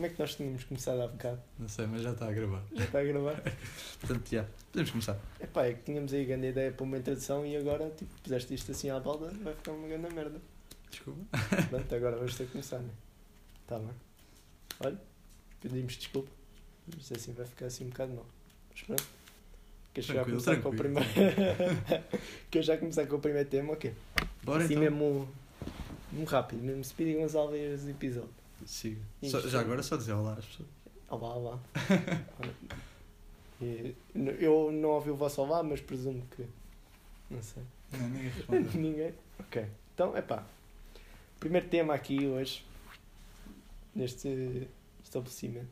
[0.00, 1.38] Como é que nós tínhamos começado há bocado?
[1.58, 2.62] Não sei, mas já está a gravar.
[2.72, 3.42] Já está a gravar?
[4.00, 4.46] Portanto, já.
[4.72, 5.18] Podemos começar.
[5.38, 8.72] Epá, é que tínhamos aí grande ideia para uma introdução e agora, tipo, puseste isto
[8.72, 10.40] assim à balda, vai ficar uma grande merda.
[10.90, 11.20] Desculpa.
[11.68, 12.88] Pronto, agora vamos ter que começar, né?
[13.66, 13.90] Tá bem.
[14.82, 14.98] Olha,
[15.60, 16.30] pedimos desculpa.
[16.96, 18.26] Mas assim vai ficar assim um bocado mal.
[18.70, 19.04] Mas pronto.
[19.92, 21.04] Queres já Tranquilo, começar com o tranquilo.
[21.04, 22.04] primeiro.
[22.50, 23.74] Queres já começar com o primeiro tema?
[23.74, 23.92] Ok.
[24.44, 24.82] Bora assim então.
[24.82, 25.28] mesmo.
[26.10, 28.39] Mesmo rápido, mesmo Speedy Gonçalves episódio.
[28.66, 29.00] Siga.
[29.24, 30.68] Só- já agora só dizer olá às pessoas.
[31.08, 31.60] Olá, olá.
[34.40, 36.46] Eu não ouvi o vosso olá, mas presumo que.
[37.28, 37.62] Não sei.
[37.92, 38.72] Não, ninguém respondeu.
[38.80, 39.14] Ninguém?
[39.38, 39.66] Ok.
[39.94, 40.46] Então, é pá.
[41.38, 42.64] Primeiro tema aqui hoje,
[43.94, 44.68] neste
[45.02, 45.68] estabelecimento.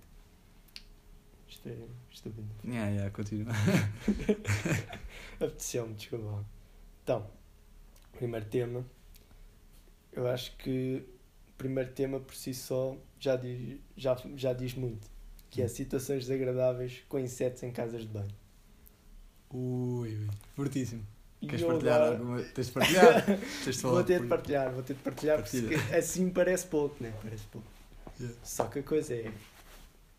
[1.48, 1.76] Isto é
[2.10, 2.46] estúpido.
[2.64, 3.52] yeah, yeah, continua.
[5.40, 6.44] Apeteceu-me, desculpa.
[7.02, 7.26] Então,
[8.12, 8.84] primeiro tema.
[10.12, 11.02] Eu acho que
[11.58, 15.06] primeiro tema por si só já diz, já, já diz muito.
[15.50, 18.30] Que é situações desagradáveis com insetos em casas de banho.
[19.50, 20.26] Ui, ui.
[20.54, 21.02] Fortíssimo.
[21.40, 22.42] Queres partilhar agora- alguma.
[22.42, 23.24] Tens de partilhar?
[23.64, 23.82] Tens de.
[23.82, 25.82] Vou ter de partilhar, vou ter de partilhar porque Partilha.
[25.88, 27.12] se- assim parece pouco, né?
[27.22, 27.66] Parece pouco.
[28.20, 28.36] Yeah.
[28.42, 29.32] Só que a coisa é,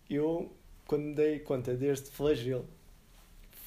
[0.09, 0.51] eu
[0.87, 2.65] quando me dei conta deste flagelo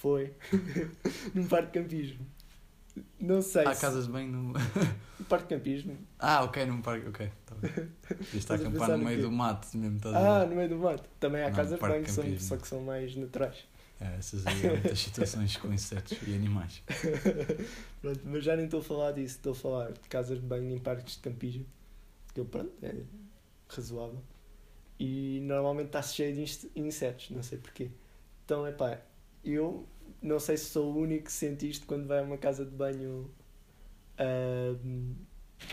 [0.00, 0.32] foi
[1.34, 2.26] num parque de campismo.
[3.18, 4.52] Não sei Há se casas bem no.
[5.18, 5.96] no parque de campismo.
[6.18, 7.08] Ah, ok, num parque.
[7.08, 7.70] Ok, tá bem.
[8.20, 9.96] Isto está a acampar no meio do mato mesmo.
[9.96, 11.08] Estás a Ah, no meio do mato.
[11.18, 13.64] Também há Não, casas de banho, de são, só que são mais naturais.
[14.00, 16.82] É, essas aí muitas situações com insetos e animais.
[18.02, 20.70] Pronto, mas já nem estou a falar disso, estou a falar de casas de banho
[20.70, 21.64] em parques de campismo.
[22.34, 22.94] Que eu, pronto, é
[23.68, 24.20] razoável.
[24.98, 27.90] E normalmente está cheio de inse- insetos, não sei porquê.
[28.44, 28.98] Então, é pá,
[29.44, 29.86] eu
[30.20, 32.70] não sei se sou o único que sente isto quando vai a uma casa de
[32.72, 33.30] banho.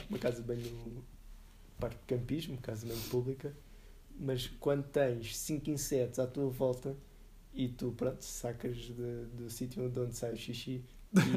[0.10, 1.04] uma casa de banho.
[1.80, 3.54] parque de campismo, casa de banho pública.
[4.20, 6.96] Mas quando tens cinco insetos à tua volta
[7.54, 10.84] e tu, pronto, sacas de- do sítio de onde sai o xixi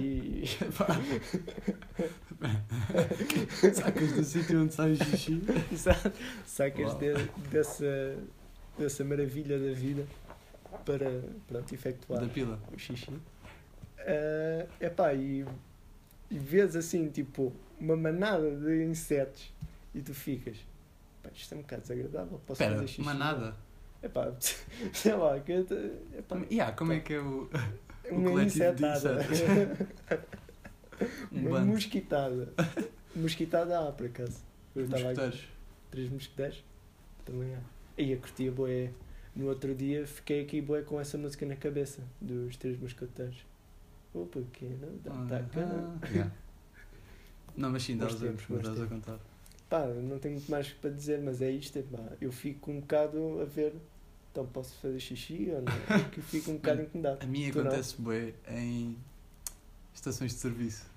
[0.00, 0.42] e.
[3.74, 5.41] Sacas do sítio onde sai o xixi.
[5.77, 6.12] Sa-
[6.45, 7.14] sacas de-
[7.51, 8.17] dessa,
[8.79, 10.07] dessa maravilha da vida
[10.84, 12.58] para pronto, efetuar Da pila.
[12.74, 13.10] o xixi.
[13.98, 15.44] É epá, e,
[16.30, 19.52] e vês assim, tipo, uma manada de insetos
[19.94, 20.56] e tu ficas,
[21.22, 23.02] pá, isto é um bocado desagradável, posso Espera, fazer xixi?
[23.02, 23.55] manada.
[24.02, 24.32] Epá,
[24.92, 25.52] sei lá, que,
[26.18, 27.48] epá, Yeah, como é que é o.
[28.11, 29.18] uma coletivo de insetada.
[31.32, 32.52] Um uma mosquitada.
[33.16, 34.38] mosquitada há, por acaso.
[34.74, 35.48] Eu aqui.
[35.90, 36.64] Três mosqueteiros?
[37.24, 37.61] Também há.
[37.98, 38.90] E a curtia boé.
[39.34, 43.38] No outro dia fiquei aqui boé com essa música na cabeça dos Três Mosqueteiros.
[44.12, 45.60] O pequeno da Ah, taca.
[46.02, 46.32] ah, yeah.
[47.56, 49.18] Não, mas sim, estavas a, a contar.
[49.70, 51.78] Pá, não tenho muito mais para dizer, mas é isto.
[51.78, 53.74] é pá, eu fico um bocado a ver.
[54.30, 56.02] Então posso fazer xixi ou não?
[56.04, 57.18] Porque fico um bocado incomodado.
[57.22, 57.60] A mim não?
[57.62, 58.98] acontece bué em
[59.94, 60.90] estações de serviço.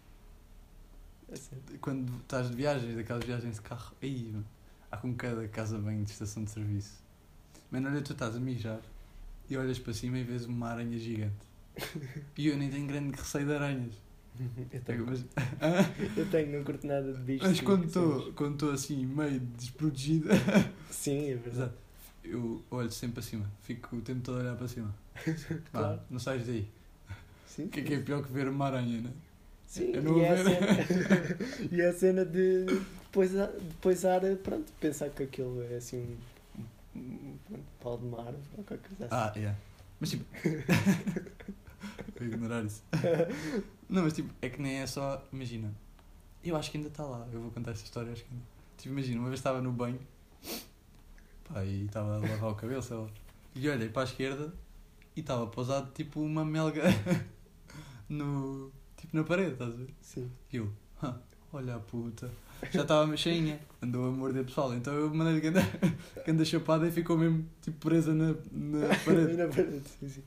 [1.32, 1.78] É.
[1.80, 4.34] Quando estás de viagem, daquelas viagens de carro, aí,
[4.92, 7.04] há com cada casa bem de estação de serviço.
[7.76, 8.80] Mano, olha, tu estás a mijar
[9.50, 11.36] e olhas para cima e vês uma aranha gigante.
[12.38, 13.92] E eu nem tenho grande receio de aranhas.
[14.72, 15.26] Eu tenho, Mas,
[16.16, 17.46] eu tenho, não curto nada de bichos.
[17.50, 17.60] mas
[18.34, 20.30] quando estou assim, meio desprotegida,
[20.90, 21.74] Sim, é verdade.
[22.24, 24.96] Eu olho sempre para cima, fico o tempo todo a olhar para cima.
[25.74, 26.02] Vá, Claro.
[26.10, 26.66] não sais daí.
[27.46, 29.12] Sim, O que é que é pior que ver uma aranha, né?
[29.68, 30.68] Sim, Eu não e, é cena,
[31.74, 32.66] e é a cena de
[33.04, 36.16] depois, depois ar, pronto, pensar que aquilo é assim
[37.82, 39.16] pau de mar ou qualquer coisa assim.
[39.16, 39.58] Ah, yeah.
[40.00, 40.26] Mas tipo.
[42.18, 42.84] Vou ignorar isso.
[43.90, 45.24] Não, mas tipo, é que nem é só.
[45.32, 45.74] Imagina.
[46.44, 47.28] Eu acho que ainda está lá.
[47.32, 48.12] Eu vou contar essa história.
[48.12, 48.46] Acho que ainda.
[48.78, 50.00] Tipo, imagina, uma vez estava no banho.
[51.48, 53.08] Pá, e estava a lavar o cabelo, sei lá.
[53.56, 54.54] E olhei para a esquerda
[55.16, 56.84] e estava pousado tipo uma melga
[58.10, 58.72] no.
[58.98, 59.94] Tipo na parede, estás a ver?
[60.02, 60.32] Sim.
[60.52, 61.20] E eu, "Hã,
[61.54, 62.30] olha a puta.
[62.72, 64.74] Já estava cheinha, andou a morder pessoal.
[64.76, 65.62] Então eu mandei-lhe que anda,
[66.24, 69.34] que anda chapada e ficou mesmo tipo presa na, na parede.
[69.34, 70.24] Na parede, sim, sim.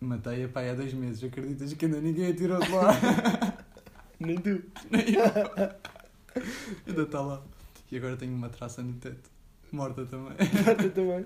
[0.00, 2.90] Matei-a pai há dois meses, acreditas que ainda ninguém a tirou de lá?
[4.18, 4.62] Nem tu.
[4.90, 6.42] Nem eu.
[6.86, 7.42] Ainda está lá.
[7.90, 9.30] E agora tenho uma traça no teto.
[9.72, 10.36] Morta também.
[10.64, 11.24] Marta também.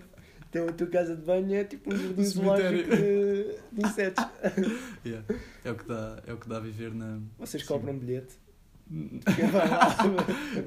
[0.48, 2.24] Então a tua casa de banho é tipo um cemitério.
[2.24, 4.24] zoológico de, de insetos.
[5.04, 5.26] Yeah.
[5.64, 7.18] É, o que dá, é o que dá a viver na.
[7.38, 8.34] Vocês cobram um bilhete?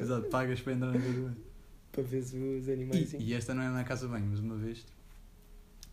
[0.02, 1.38] Exato, pagas para entrar na casa de banho.
[1.92, 3.14] para ver os animais.
[3.14, 4.86] E, e esta não é na casa de banho, mas uma vez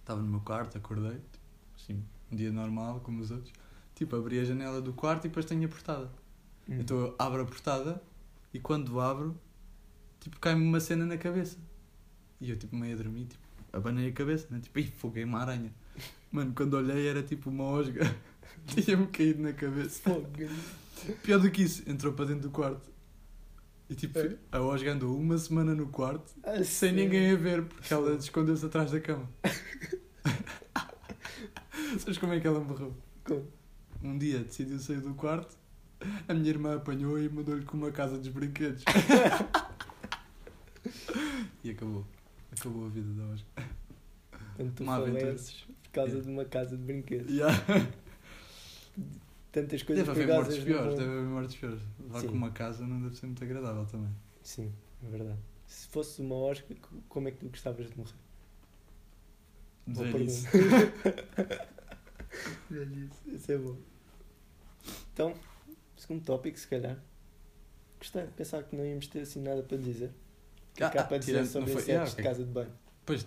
[0.01, 1.45] estava no meu quarto, acordei, tipo,
[1.77, 3.53] assim, um dia normal, como os outros.
[3.95, 6.11] Tipo, abri a janela do quarto e depois tenho a portada.
[6.69, 6.81] Hum.
[6.81, 8.03] Então eu abro a portada
[8.53, 9.39] e quando abro,
[10.21, 11.59] tipo, cai-me uma cena na cabeça.
[12.41, 13.43] E eu tipo meio a dormir, tipo,
[13.73, 14.61] abanei a cabeça, né?
[14.61, 15.73] Tipo, ih, foguei uma aranha.
[16.33, 18.03] Mano, quando olhei era tipo uma osga.
[18.67, 20.03] Tinha-me caído na cabeça.
[20.03, 20.29] Fogo.
[21.23, 22.93] Pior do que isso, entrou para dentro do quarto.
[23.89, 24.37] E tipo, É?
[24.51, 26.97] a osga andou uma semana no quarto Ah, sem sério?
[27.05, 29.29] ninguém a ver, porque ela escondeu-se atrás da cama.
[31.99, 32.97] Sabes como é que ela morreu?
[33.25, 33.47] Como?
[34.03, 35.57] Um dia decidiu sair do quarto,
[36.29, 38.83] a minha irmã apanhou e mandou-lhe com uma casa dos brinquedos.
[41.63, 42.05] e acabou.
[42.59, 43.47] Acabou a vida da osga.
[44.57, 47.31] Quando tu Uma faleces por causa de uma casa de brinquedos.
[47.31, 47.55] Yeah.
[49.55, 51.81] Tantas coisas Deve haver mortes piores, deve haver mortes piores.
[52.11, 52.27] Lá Sim.
[52.27, 54.11] com uma casa não deve ser muito agradável também.
[54.43, 54.73] Sim,
[55.07, 55.39] é verdade.
[55.67, 56.75] Se fosse uma osca,
[57.09, 58.13] como é que tu gostavas de morrer?
[59.87, 60.51] Boa Dizer isso.
[60.51, 60.77] pergunta.
[60.77, 61.75] isso.
[63.33, 63.77] Isso é bom.
[65.13, 65.35] Então,
[65.97, 66.99] segundo tópico, se calhar.
[67.99, 70.11] Gostei, pensava que não íamos ter assim nada para dizer.
[70.73, 72.25] O que é há Ah, para dizer tirando- sobre não foi- insetos yeah, de ok.
[72.25, 72.73] casa de banho?
[73.07, 73.27] Pois,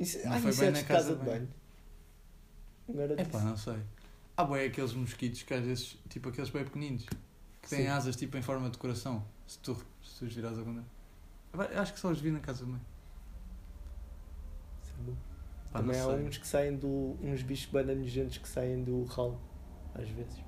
[0.00, 0.24] Inse...
[0.24, 1.48] Não Ah, foi bem insetos na de casa de de banho.
[2.88, 3.44] Agora é pá, disse.
[3.44, 3.76] não sei.
[4.36, 7.06] Há bem aqueles mosquitos que às vezes, tipo aqueles bem pequeninos,
[7.62, 7.86] que têm Sim.
[7.88, 9.24] asas tipo em forma de coração.
[9.46, 10.84] Se tu, se tu os virares algum dia.
[11.52, 12.80] Eu Acho que só os vi na casa da mãe.
[14.82, 15.12] Isso é.
[15.72, 16.14] Pá, Também há sei.
[16.14, 17.16] uns que saem do.
[17.22, 19.40] uns bichos bananejantes que saem do ralo,
[19.94, 20.40] às vezes.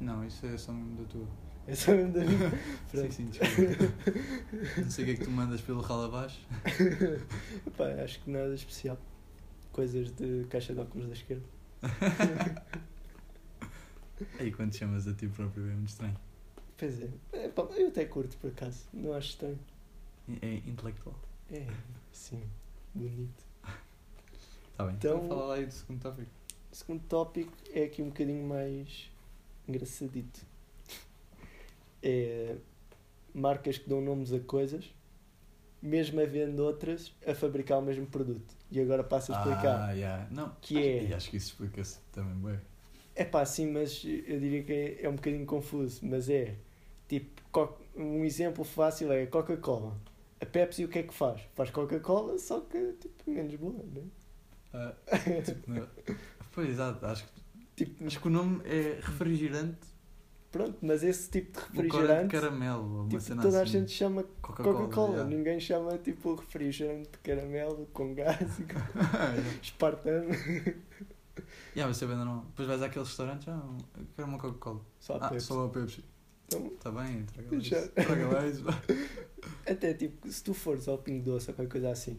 [0.00, 1.26] Não, isso é só mesmo da tua.
[1.66, 2.50] É só mesmo da minha.
[2.88, 3.84] Sim, sim, desculpa.
[4.78, 6.40] não sei o que é que tu mandas pelo ralo abaixo.
[7.76, 8.96] Pá, acho que nada especial.
[9.70, 11.44] Coisas de caixa de óculos da esquerda.
[14.38, 16.16] Aí quando te chamas a ti próprio é muito estranho.
[16.76, 17.08] Pois é.
[17.32, 18.84] É, pá, eu até curto por acaso.
[18.92, 19.58] Não acho estranho.
[20.42, 21.18] É intelectual.
[21.50, 21.66] É,
[22.12, 22.42] sim.
[22.94, 23.44] Bonito.
[24.72, 24.94] Está bem.
[24.96, 26.30] Então- Então, fala lá aí do segundo tópico.
[26.70, 29.10] O segundo tópico é aqui um bocadinho mais
[29.66, 30.40] engraçadito.
[32.02, 32.56] É
[33.34, 34.92] marcas que dão nomes a coisas,
[35.80, 38.54] mesmo havendo outras a fabricar o mesmo produto.
[38.70, 39.88] E agora passo a explicar.
[39.88, 40.26] Ah, yeah.
[40.30, 42.60] Não, Que acho- é- E acho que isso explica-se também bem.
[43.18, 46.00] É pá, sim, mas eu diria que é, é um bocadinho confuso.
[46.06, 46.54] Mas é
[47.08, 47.32] tipo,
[47.96, 49.96] um exemplo fácil é a Coca-Cola.
[50.40, 51.40] A Pepsi o que é que faz?
[51.56, 54.02] Faz Coca-Cola, só que tipo, menos boa, né?
[54.72, 54.94] Ah,
[55.44, 55.88] tipo, não-
[56.52, 57.04] pois, exato.
[57.06, 57.38] Acho que,
[57.84, 59.78] Tipo, acho que o nome é refrigerante
[60.50, 63.00] pronto, mas esse tipo de corante de refrigerante, caramelo.
[63.02, 63.72] Uma tipo, cena toda a assim.
[63.72, 65.10] gente chama Coca-Cola.
[65.14, 65.24] Yeah.
[65.36, 68.78] Ninguém chama tipo refrigerante de caramelo com gás e com
[69.62, 70.28] espartano.
[71.74, 72.44] Yeah, vai ser bem normal.
[72.48, 73.62] Depois vais àquele restaurante, ah,
[73.98, 74.80] eu quero uma Coca-Cola.
[75.00, 75.46] Só a Ah, Pepsi.
[75.46, 76.04] só a Pepsi.
[76.46, 77.78] Então, Está bem, traga lá Já.
[77.78, 77.88] isso.
[77.92, 78.64] Traga lá isso.
[79.66, 82.18] até tipo, se tu fores ao Pingo Doce ou qualquer coisa assim,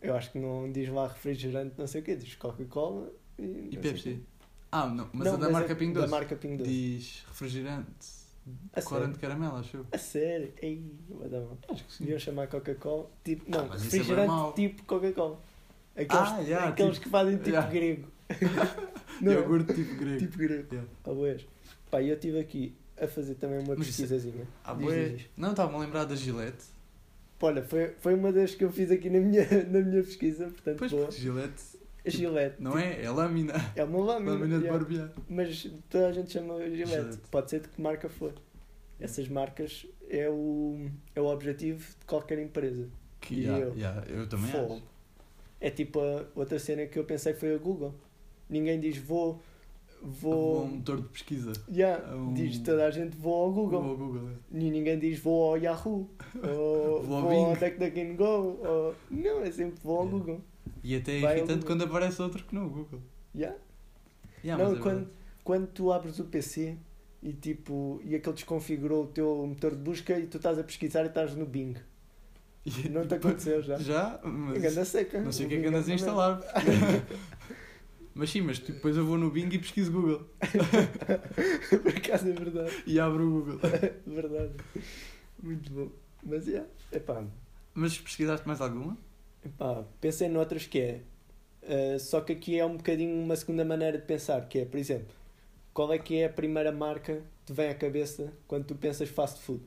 [0.00, 3.68] eu acho que não diz lá refrigerante, não sei o quê, diz Coca-Cola e, não
[3.72, 4.22] E Pepsi?
[4.70, 6.10] Ah, não, mas Não, a da marca é Pingo Da Doce.
[6.10, 6.70] marca Pingo Doce.
[6.70, 8.18] Diz refrigerante.
[8.72, 9.12] A Corante sério?
[9.14, 9.86] de caramelo, acho eu.
[9.92, 10.52] A sério?
[10.62, 11.58] Ei, vai dar mal.
[11.68, 12.04] Acho que sim.
[12.04, 14.52] Deviam chamar Coca-Cola, tipo, não, Ah, mas é bem refrigerante mau.
[14.54, 15.38] tipo Coca-Cola.
[15.98, 17.70] Aqueles, Ah, yeah, aqueles tipo- que fazem tipo yeah.
[17.70, 18.08] grego.
[19.20, 19.34] Não é?
[19.34, 20.18] Iogurte tipo grego.
[20.18, 20.66] Tipo grego.
[20.70, 20.88] Yeah.
[21.02, 21.46] Talvez.
[21.90, 24.46] Pá, eu estive aqui a fazer também uma Mas é- pesquisazinha.
[24.64, 25.26] Ah, Diz, diz, diz.
[25.36, 26.64] Não, estava-me a lembrar da Gillette.
[27.40, 30.78] Olha, foi, foi uma das que eu fiz aqui na minha, na minha pesquisa, portanto,
[30.78, 31.10] Pois, boa.
[31.10, 31.62] Gillette
[32.04, 32.56] A Gillette.
[32.62, 33.02] não é?
[33.02, 33.54] É lâmina.
[33.76, 34.32] É uma lâmina.
[34.32, 35.10] Lâmina de barbear.
[35.28, 36.86] Mas toda a gente chama Gillette.
[36.90, 37.18] Gillette.
[37.30, 38.32] Pode ser de que marca for.
[39.00, 42.88] Essas marcas é o, é o objetivo de qualquer empresa.
[43.20, 43.74] Que, yeah, eu?
[43.74, 44.74] yeah, eu também Fogo.
[44.74, 44.82] acho.
[45.60, 47.94] É tipo a outra cena que eu pensei foi a Google.
[48.48, 49.40] Ninguém diz vou.
[50.00, 50.62] Vou.
[50.64, 51.52] Um motor de pesquisa.
[51.68, 53.82] Yeah, É um- Diz toda a gente vou ao Google.
[53.82, 54.28] Vou ao Google.
[54.30, 54.56] é.
[54.58, 56.08] E ninguém diz vou ao Yahoo.
[56.36, 57.56] ou Vou ao vou ao.
[57.56, 58.22] DuckDuckGo.
[58.24, 58.94] Ou...
[59.10, 60.18] Não, é sempre vou ao Yeah.
[60.24, 60.40] Google.
[60.84, 63.00] E até é Vai irritante quando aparece outro que não o Google.
[63.34, 63.58] Yeah.
[64.44, 65.16] Yeah, não, mas é quando, verdade.
[65.42, 66.76] quando tu abres o PC
[67.20, 71.02] e tipo e aquele desconfigurou o teu motor de busca e tu estás a pesquisar
[71.04, 71.74] e estás no Bing.
[72.84, 73.78] E- Não te aconteceu já?
[73.78, 75.20] Já, mas seca.
[75.20, 76.40] não sei o que é que andas a instalar.
[78.14, 80.28] mas sim, mas depois eu vou no Bing e pesquiso Google.
[81.82, 82.82] Por acaso é verdade.
[82.86, 83.60] E abro o Google.
[84.06, 84.52] verdade.
[85.42, 85.88] Muito bom.
[86.24, 87.24] Mas é, epá,
[87.74, 88.96] Mas pesquisaste mais alguma?
[89.44, 91.00] epá, pensei noutras que é.
[91.62, 94.78] eh, só que aqui é um bocadinho uma segunda maneira de pensar, que é, por
[94.78, 95.14] exemplo,
[95.72, 99.08] qual é que é a primeira marca que te vem à cabeça quando tu pensas
[99.08, 99.62] fast food?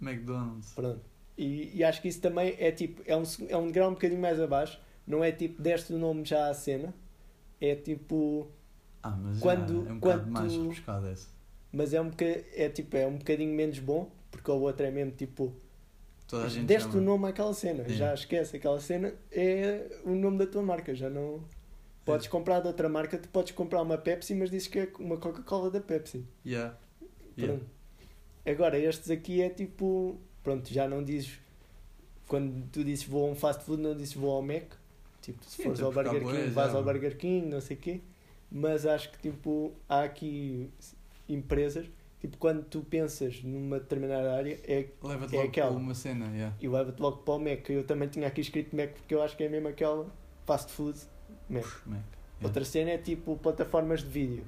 [0.00, 0.72] McDonald's.
[0.74, 1.11] Pronto.
[1.42, 4.20] E, e acho que isso também é tipo, é um, é um grau um bocadinho
[4.20, 4.80] mais abaixo.
[5.06, 6.94] Não é tipo, deste o nome já à cena.
[7.60, 8.48] É tipo,
[9.02, 11.28] Ah, mas Quando- já é um quando mais rebuscado essa.
[11.72, 14.90] mas é um bocadinho, é tipo, é um bocadinho menos bom, porque o outro é
[14.92, 15.52] mesmo tipo,
[16.28, 17.00] Toda a gente deste chama.
[17.02, 17.88] o nome àquela cena, É.
[17.88, 21.40] já esquece aquela cena, é o nome da tua marca, já não.
[22.04, 25.16] Podes comprar de outra marca, tu podes comprar uma Pepsi, mas dizes que é uma
[25.16, 26.24] Coca-Cola da Pepsi.
[26.46, 26.76] Yeah.
[27.36, 27.58] Yeah.
[27.58, 27.70] Pronto.
[28.46, 31.38] Agora, estes aqui é tipo, pronto, já não dizes
[32.26, 34.72] quando tu dizes vou a um fast food, não dizes vou ao Mac.
[35.20, 37.80] Tipo, se Sim, fores até ao Burger King, vais ao Burger King, não sei o
[37.80, 38.00] quê.
[38.50, 40.70] Mas acho que tipo, há aqui
[41.28, 41.86] empresas,
[42.20, 45.70] tipo, quando tu pensas numa determinada área, é Leva-te É logo aquela.
[45.70, 46.56] uma cena, yeah.
[46.60, 47.68] e leva-te logo para o Mac.
[47.70, 50.10] Eu também tinha aqui escrito Mac porque eu acho que é mesmo aquela
[50.44, 50.98] fast food
[51.48, 51.62] Mac.
[51.62, 52.00] Puf, Mac.
[52.00, 52.08] Yeah.
[52.42, 54.44] Outra cena é tipo plataformas de vídeo.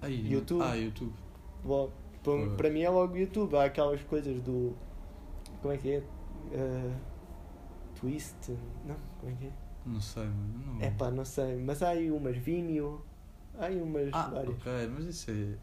[0.00, 0.62] Aí, YouTube.
[0.62, 1.12] Ah, YouTube.
[2.26, 3.54] Para, para mim é logo YouTube.
[3.56, 4.74] Há aquelas coisas do.
[5.62, 5.98] Como é que é?
[5.98, 6.92] Uh,
[7.98, 8.50] twist?
[8.84, 9.50] Não, como é que é?
[9.86, 10.78] Não sei, mano.
[10.80, 11.56] É pá, não sei.
[11.56, 13.00] Mas há aí umas Vimeo.
[13.58, 14.54] Há aí umas Ah, várias.
[14.56, 15.56] ok, mas isso é.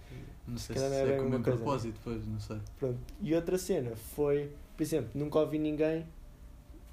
[0.47, 2.39] Não sei se não é é bem com o uma meu coisa, propósito, depois, não
[2.39, 2.57] sei.
[2.79, 2.99] Pronto.
[3.21, 6.05] E outra cena foi, por exemplo, nunca ouvi ninguém.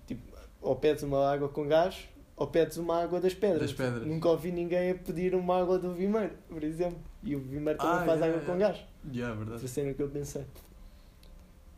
[0.06, 0.22] Tipo,
[0.60, 3.60] ou pedes uma água com gás ou pedes uma água das pedras.
[3.62, 4.06] Das pedras.
[4.06, 6.98] Nunca ouvi ninguém a pedir uma água do Vimeiro, por exemplo.
[7.22, 8.74] E o Vimeiro também Ah, faz yeah, água com yeah.
[8.78, 8.89] gás.
[9.12, 9.52] Yeah, verdade.
[9.54, 10.44] Outra cena que eu pensei.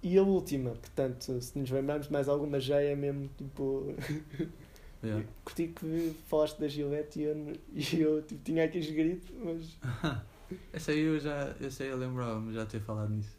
[0.02, 3.94] E a última, portanto, se nos lembrarmos de mais alguma, já é mesmo tipo.
[5.04, 5.26] Yeah.
[5.44, 9.76] Curti que falaste da Gillette e eu, e eu tipo, tinha aqui escrito, mas.
[10.72, 11.56] Essa aí eu já.
[11.60, 13.36] Essa aí eu lembrava-me já ter falado nisso.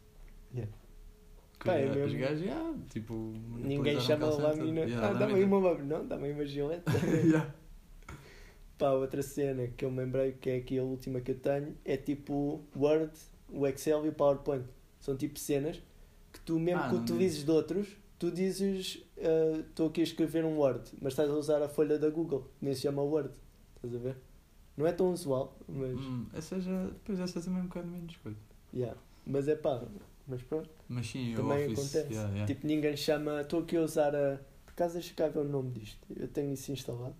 [0.54, 0.70] Yeah.
[1.58, 3.14] Que Pá, é os gajos, yeah, tipo.
[3.56, 4.82] Ninguém chama a menina.
[4.82, 4.98] centro.
[4.98, 5.82] ah, Yeah, dá-me aí uma Bob.
[5.82, 6.84] Não, dá-me aí uma Gillette.
[7.24, 7.54] Yeah.
[8.76, 11.74] Pá, outra cena que eu me lembrei, que é aqui a última que eu tenho,
[11.84, 13.12] é tipo Word,
[13.54, 14.64] o Excel e o PowerPoint.
[15.00, 15.82] São tipo cenas
[16.32, 20.44] que tu, mesmo Ah, que utilizes de outros, tu dizes ah, estou aqui a escrever
[20.44, 23.30] um Word, mas estás a usar a folha da Google, nem se chama Word.
[23.76, 24.16] Estás a ver?
[24.76, 25.98] Não é tão usual, mas.
[26.00, 26.84] Hum, essa já.
[26.86, 28.38] Depois essa também é um bocado menos coisa.
[28.74, 28.98] Yeah.
[29.24, 29.82] Mas é pá,
[30.26, 30.68] mas pronto.
[30.88, 31.78] Mas sim, Também Office.
[31.78, 32.12] acontece.
[32.12, 32.46] Yeah, yeah.
[32.46, 33.40] Tipo, ninguém chama.
[33.42, 34.40] Estou aqui a usar a.
[34.66, 36.04] Por acaso, deixa cá ver o nome disto.
[36.16, 37.14] Eu tenho isso instalado.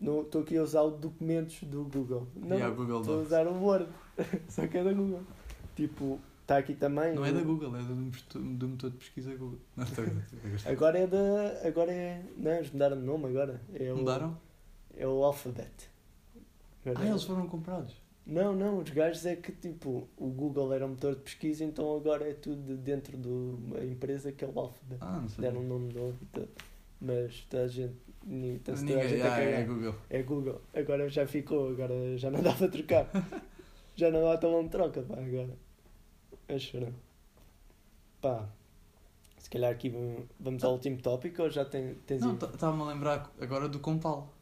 [0.00, 2.28] Estou aqui a usar o documentos do Google.
[2.36, 3.88] Não, Yeah, Google estou a usar o Word.
[4.48, 5.22] Só que é da Google.
[5.78, 7.14] Tipo, está aqui também.
[7.14, 9.58] Não é o- da Google, é do, motor- do motor de pesquisa Google.
[9.76, 11.68] Não, estou estou Agora é da.
[11.68, 12.20] Agora é.
[12.36, 13.60] Não, eles mudaram de nome agora.
[13.74, 14.36] É o, Mudaram?
[14.96, 15.70] É o Alphabet.
[16.84, 17.94] Agora Ah, é- eles foram comprados.
[18.26, 21.96] Não, não, os gajos é que tipo, o Google era um motor de pesquisa, então
[21.96, 24.98] agora é tudo dentro de uma empresa que é o Alphabet.
[25.00, 25.42] Ah, não sei.
[25.42, 26.48] deram um nome novo e tudo.
[27.00, 27.94] Mas toda a gente,
[28.26, 29.48] ni- está-se toda a Ninguém, gente ah, cagar.
[29.52, 29.94] é Google.
[30.10, 30.60] É Google.
[30.74, 33.08] Agora já ficou, agora já não dá para trocar.
[33.94, 35.56] já não dá talão de troca, pá, agora.
[36.48, 36.92] É chorar.
[38.20, 38.48] Pá,
[39.38, 39.92] se calhar aqui
[40.40, 44.32] vamos- ao último tópico ou já tem, tens Não, estava-me a lembrar agora do Compal.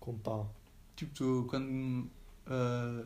[0.00, 0.50] com pau?
[0.94, 2.08] Tipo, tu quando.
[2.46, 3.04] ah,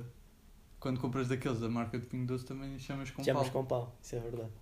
[0.79, 3.25] quando compras daqueles da marca de Pingo Doce também chamas Compal.
[3.25, 4.53] Chamas com pau, isso é verdade.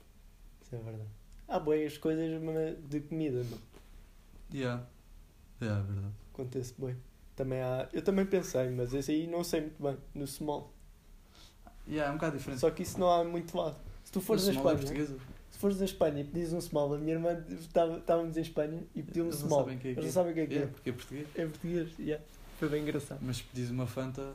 [0.63, 1.09] Isso é verdade.
[1.49, 2.41] Há boas coisas
[2.89, 3.59] de comida, não?
[4.53, 4.87] Yeah.
[5.61, 6.15] Yeah, é verdade.
[6.33, 6.97] Acontece bem.
[7.37, 10.73] Também há, eu também pensei, mas esse aí não sei muito bem, no small.
[11.89, 12.61] Yeah, é um bocado diferente.
[12.61, 13.77] Só que isso não há muito lado.
[14.05, 15.19] Se tu fores O a small é Espanha, portuguesa.
[15.51, 19.03] se fores a Espanha e pedis um small, a minha irmã estávamos em Espanha e
[19.03, 19.61] pediu um Eles não small.
[19.61, 20.13] sabem o que é Eles não é.
[20.13, 20.75] sabem o que é que Yeah, é.
[20.75, 21.27] porque é português.
[21.35, 22.25] É português, yeah.
[22.59, 23.19] Foi bem engraçado.
[23.23, 24.33] Mas se pedis uma Fanta,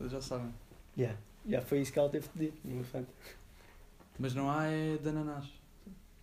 [0.00, 0.52] eles já sabem.
[0.96, 1.18] Yeah.
[1.46, 3.08] Yeah, foi isso que ela teve de pedir, uma Fanta.
[4.18, 5.46] Mas não há é de ananás.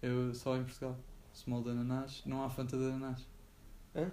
[0.01, 0.95] Eu, só em Portugal.
[1.33, 3.25] Small de ananás, não há Fanta de ananás.
[3.95, 4.09] Hã?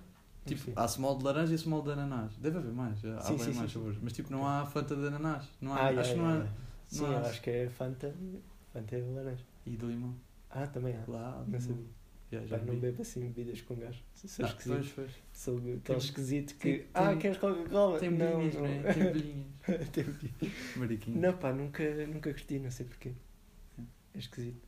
[0.47, 2.37] Tipo, há small de laranja e small de ananás.
[2.39, 3.99] Deve haver mais, há Sim, sim, mais sim, sabores.
[4.01, 5.49] Mas tipo, não há Fanta de ananás.
[5.61, 6.33] Não há, Ah, acho que não há.
[6.35, 6.53] yeah.
[6.87, 8.15] Sim, não há- acho que é Fanta.
[8.73, 9.45] Fanta é de laranja.
[9.67, 10.15] E de limão.
[10.51, 11.05] Ah, também há.
[11.11, 11.85] Lá, Não sabia.
[12.33, 13.97] Já Pá, não bebo assim bebidas com gás.
[14.15, 14.75] Sou Ah, esquisito.
[14.75, 15.11] pois, pois.
[15.33, 16.79] Sou aquele Tem- esquisito que.
[16.79, 17.99] tem- ah, tem- queres Coca-Cola?
[18.01, 18.63] Tem não, bolinhas, não.
[18.63, 18.93] não é?
[18.93, 19.47] Tem bolinhas.
[19.93, 20.05] Tem
[20.77, 21.07] bolinhas.
[21.09, 23.13] Não, pá, nunca, nunca curti, não sei porquê.
[24.15, 24.67] É esquisito.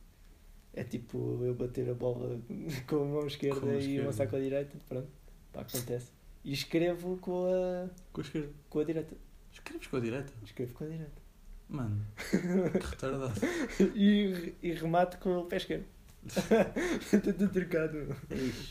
[0.73, 2.39] É tipo eu bater a bola
[2.87, 4.05] com a mão esquerda a e esquerda.
[4.05, 5.09] lançar com a direita, pronto.
[5.53, 6.11] Pá, acontece.
[6.43, 8.53] E escrevo com a, Com a esquerda.
[8.69, 9.15] com a direita.
[9.51, 10.33] Escreves com a direita.
[10.43, 11.21] Escrevo com a direita.
[11.67, 13.39] Mano, que retardado.
[13.95, 15.85] e, e remato com o pé esquerdo.
[17.23, 18.15] Tudo trocado.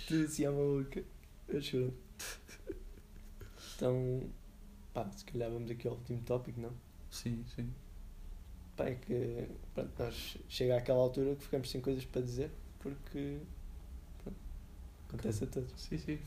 [0.07, 1.03] Tudo assim à maluca.
[1.61, 1.95] Choro.
[3.77, 4.29] Então,
[4.93, 6.73] pá, se calhar vamos aqui ao último tópico, não?
[7.11, 7.73] Sim, sim.
[8.77, 13.39] Pá, é que pronto, nós chega àquela altura que ficamos sem coisas para dizer porque
[15.09, 15.73] acontece a todos.
[15.77, 16.19] Sim, sim.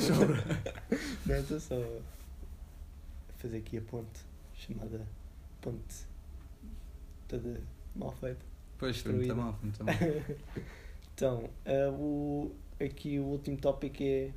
[0.00, 0.42] Sobra.
[1.26, 4.20] Não, estou só a fazer aqui a ponte
[4.54, 5.06] chamada
[5.60, 6.06] ponte
[7.28, 7.60] toda
[7.96, 8.44] mal feita.
[8.78, 9.34] Pois, foi muito Destruída.
[9.34, 9.94] mal, foi muito mal.
[11.14, 12.50] Então, ah, o,
[12.82, 14.30] aqui o último tópico é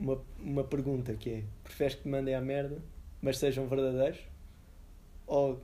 [0.00, 2.78] uma, uma pergunta que é preferes que te mandem à merda,
[3.20, 4.20] mas sejam verdadeiros?
[5.26, 5.60] Ou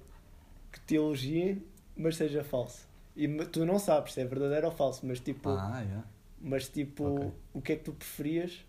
[0.70, 1.62] que te elogiem,
[1.96, 2.86] mas seja falso?
[3.16, 6.06] E tu não sabes se é verdadeiro ou falso, mas tipo, Ah, yeah.
[6.40, 7.32] Mas tipo, Ok.
[7.54, 8.64] o que é que tu preferias?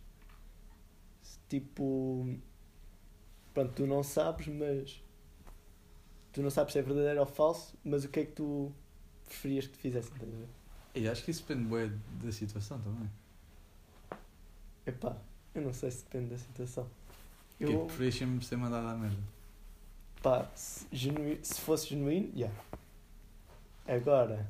[1.50, 2.38] Tipo,
[3.54, 5.02] pronto, tu não sabes, mas
[6.32, 8.72] tu não sabes se é verdadeiro ou falso, mas o que é que tu
[9.26, 10.14] preferias que te fizessem?
[10.14, 10.48] estás a ver?
[10.96, 11.90] E acho que isso depende bué
[12.24, 13.10] da situação também.
[14.86, 15.16] Epá,
[15.54, 16.90] eu não sei se depende da situação.
[17.60, 19.22] Eu, preferias sempre ser mandado à merda.
[20.24, 20.88] pá, se,
[21.44, 22.50] se fosse genuíno, já.
[23.86, 24.50] Agora,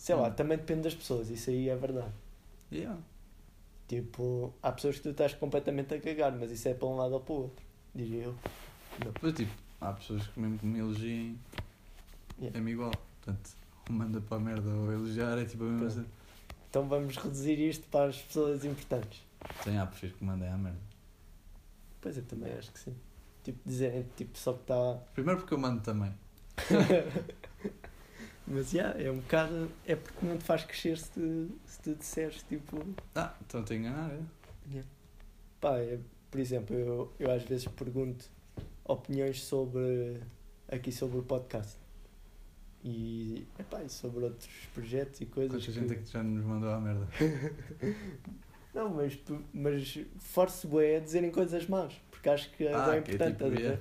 [0.00, 0.32] sei lá, Hum.
[0.32, 2.12] também depende das pessoas, isso aí é verdade.
[2.72, 2.98] Yeah.
[3.86, 7.12] Tipo, há pessoas que tu estás completamente a cagar, mas isso é para um lado
[7.14, 7.64] ou para o outro,
[7.94, 8.34] diria eu.
[9.20, 11.38] Mas tipo, há pessoas que mesmo que me elogiem
[12.38, 12.58] Yeah.
[12.58, 12.92] é-me igual.
[13.22, 13.50] Portanto,
[13.90, 16.06] ou manda para a merda ou elogiar é tipo a mesma coisa.
[16.70, 19.22] Então vamos reduzir isto para as pessoas importantes.
[19.62, 20.78] Sim, há prefiro que mandem à merda.
[22.00, 22.96] Pois eu também acho que sim.
[23.44, 24.94] Tipo, dizerem tipo, só que está.
[25.12, 26.14] Primeiro porque eu mando também.
[28.52, 29.70] Mas já, é um bocado.
[29.86, 32.84] É porque não te faz crescer se tu, se tu disseres tipo.
[33.14, 34.18] Ah, então te enganar, é?
[34.68, 34.88] Yeah.
[35.60, 35.98] Pá, é-
[36.30, 38.24] por exemplo, eu, eu às vezes pergunto
[38.84, 40.20] opiniões sobre.
[40.68, 41.78] aqui sobre o podcast.
[42.82, 45.64] E, epá, e sobre outros projetos e coisas.
[45.64, 46.02] Quanta gente é que...
[46.02, 47.06] que já nos mandou à merda.
[48.74, 49.18] Não, mas,
[49.52, 53.14] mas forço bué a dizerem coisas más, porque acho que é Ah, bem que é
[53.14, 53.56] importante.
[53.56, 53.78] tipo,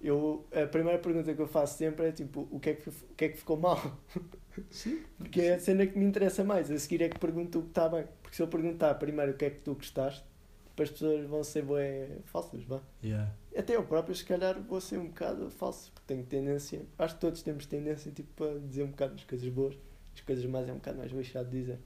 [0.00, 2.92] Eu, a primeira pergunta que eu faço sempre é tipo, o que é que, o
[3.16, 3.78] que, é que ficou mal?
[4.70, 5.02] Sim.
[5.18, 6.70] Porque é a cena que me interessa mais.
[6.70, 8.06] A seguir é que pergunto o que está bem.
[8.22, 10.24] Porque se eu perguntar primeiro o que é que tu gostaste,
[10.70, 12.80] depois as pessoas vão ser bué falsas, vá.
[13.04, 13.30] Yeah.
[13.56, 17.20] Até eu próprio, se calhar, vou ser um bocado falso, porque tenho tendência, acho que
[17.20, 19.76] todos temos tendência tipo, para dizer um bocado as coisas boas,
[20.14, 21.80] as coisas más é um bocado mais lixado de dizer.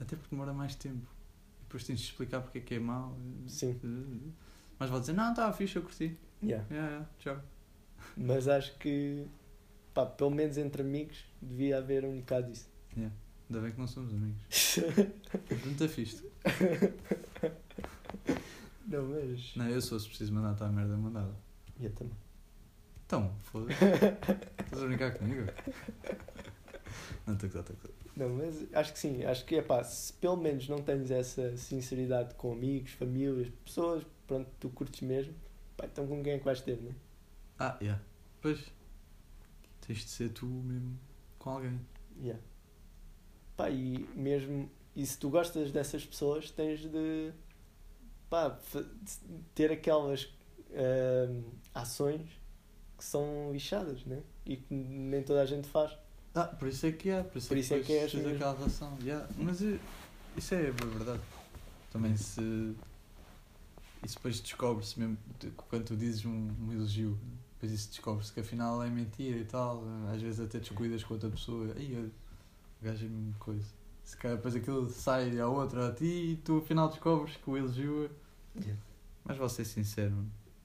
[0.00, 1.06] Até porque demora mais tempo.
[1.60, 3.16] E depois tens de explicar porque é que é mau.
[3.46, 3.78] Sim.
[4.78, 6.18] Mas vou dizer, não, estava fixe, eu curti.
[6.44, 6.64] Yeah.
[6.70, 7.40] Yeah, yeah, tchau.
[8.16, 9.26] Mas acho que,
[9.94, 12.68] pá, pelo menos entre amigos, devia haver um bocado disso.
[12.96, 13.14] Yeah.
[13.48, 14.78] Ainda bem que não somos amigos.
[15.64, 16.24] Muito fixe.
[18.86, 19.56] Não, mas.
[19.56, 21.34] Não, eu se fosse preciso mandar-te à merda, mandava.
[21.80, 22.16] Eu também.
[23.06, 23.78] Então, foda-se.
[24.64, 25.50] Estás a brincar comigo?
[27.26, 27.90] Não, a estou a gozar.
[28.16, 29.24] Não, mas acho que sim.
[29.24, 34.04] Acho que é pá, se pelo menos não tens essa sinceridade com amigos, famílias, pessoas,
[34.26, 35.34] pronto, tu curtes mesmo,
[35.76, 36.94] pá, então com quem é que vais ter, né?
[37.58, 38.02] Ah, yeah.
[38.40, 38.60] Pois.
[39.86, 40.98] Tens de ser tu mesmo
[41.38, 41.80] com alguém.
[42.20, 42.40] Yeah.
[43.56, 44.70] Pá, e mesmo.
[44.96, 47.32] E se tu gostas dessas pessoas, tens de.
[48.30, 48.58] pá,
[49.54, 50.28] ter aquelas
[50.72, 51.42] ahm,
[51.74, 52.22] ações
[52.96, 54.22] que são lixadas, né?
[54.46, 55.96] E que nem toda a gente faz.
[56.34, 57.22] Ah, por isso é que é.
[57.22, 58.36] Por isso, Por isso é que é assim tens mesmo.
[58.36, 58.98] aquela relação.
[59.02, 59.28] Yeah.
[59.36, 59.78] Mas eh,
[60.36, 61.22] isso é verdade.
[61.92, 62.74] Também se.
[64.04, 65.16] Isso depois descobre-se mesmo
[65.68, 67.18] quando tu dizes um, um elogio.
[67.54, 69.82] Depois isso descobre-se que afinal é mentira e tal.
[70.12, 71.72] Às vezes até descuidas com outra pessoa.
[71.76, 73.66] Aí, o gajo é mesmo coisa.
[74.04, 77.56] Se calhar depois aquilo sai a outra a ti e tu afinal descobres que o
[77.56, 78.10] elogio
[78.66, 78.76] é.
[79.24, 80.14] Mas vou ser sincero.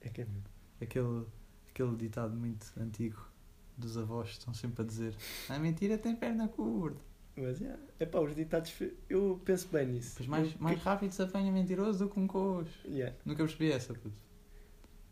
[0.02, 0.44] É que é mesmo.
[0.80, 1.26] aquele,
[1.70, 3.30] aquele ditado muito antigo
[3.76, 5.16] dos avós estão sempre a dizer
[5.48, 7.00] a mentira tem perna curta.
[7.36, 8.72] Mas é, é pá, os ditados.
[9.08, 10.14] Eu penso bem nisso.
[10.16, 12.86] Pois mais, mais rápido se apanha mentiroso do que um coxo.
[12.86, 13.16] Yeah.
[13.24, 14.20] Nunca percebi essa, puto.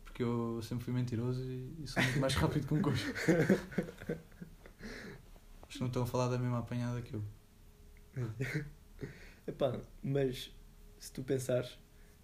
[0.03, 3.05] Porque eu sempre fui mentiroso e, e sou muito mais rápido que um coxo.
[5.63, 7.23] Acho que não estão a falar da mesma apanhada que eu.
[9.47, 10.53] Epá, mas
[10.99, 11.79] se tu pensares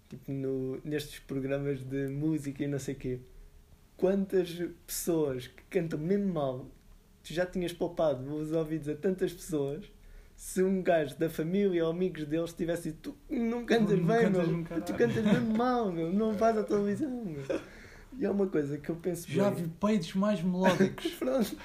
[0.08, 3.20] tipo, no, nestes programas de música e não sei o quê,
[3.96, 4.50] quantas
[4.86, 6.70] pessoas que cantam mesmo mal,
[7.26, 9.84] tu já tinhas poupado os ouvidos a tantas pessoas
[10.36, 14.20] se um gajo da família ou amigos deles tivesse dito tu não cantas Não bem,
[14.22, 17.42] cantas meu, um caralho." tu cantas mesmo mal, meu, não vais à televisão, meu.
[18.18, 19.64] E é uma coisa que eu penso Já bem.
[19.64, 21.12] vi peitos mais melódicos.
[21.18, 21.56] Pronto.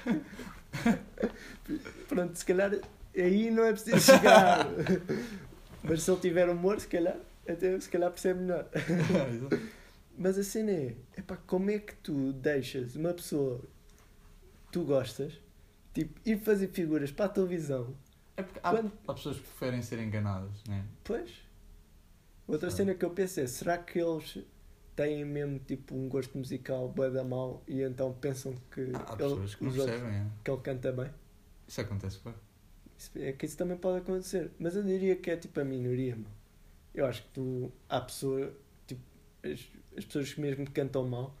[2.08, 2.72] Pronto, se calhar
[3.16, 4.66] aí não é preciso chegar.
[5.82, 7.16] Mas se ele tiver humor, se calhar,
[7.48, 8.68] até se calhar percebe melhor.
[10.16, 13.60] Mas a cena é, epá, como é que tu deixas uma pessoa
[14.66, 15.32] que tu gostas,
[15.94, 17.94] tipo, ir fazer figuras para a televisão?
[18.36, 20.84] é porque há, Quando- há pessoas que preferem ser enganadas, né?
[21.04, 21.30] Pois.
[22.48, 22.76] Outra Sabe.
[22.82, 24.38] cena que eu penso é, será que eles
[24.96, 29.16] têm mesmo tipo um gosto musical bué da mal e então pensam que, Há ele,
[29.16, 30.26] pessoas que outros- é.
[30.44, 31.10] que ele canta bem?
[31.68, 32.34] Isso acontece, pá.
[33.16, 34.50] É que isso também pode acontecer.
[34.58, 36.30] Mas eu diria que é tipo a minoria, mano.
[36.94, 37.72] Eu acho que tu.
[37.88, 38.52] Há pessoa.
[38.86, 39.00] Tipo,
[39.42, 39.60] as,
[39.96, 41.34] as pessoas que mesmo cantam mal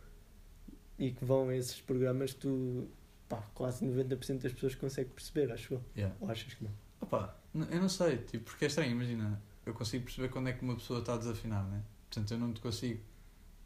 [0.98, 2.88] e que vão a esses programas, tu.
[3.32, 5.82] Pá, quase 90% das pessoas consegue perceber, acho eu.
[5.96, 6.14] Yeah.
[6.20, 6.70] Ou achas que não?
[7.00, 10.62] Opa, eu não sei, tipo, porque é estranho, imagina, eu consigo perceber quando é que
[10.62, 11.82] uma pessoa está a desafinar, né?
[12.10, 13.00] Portanto, eu não te consigo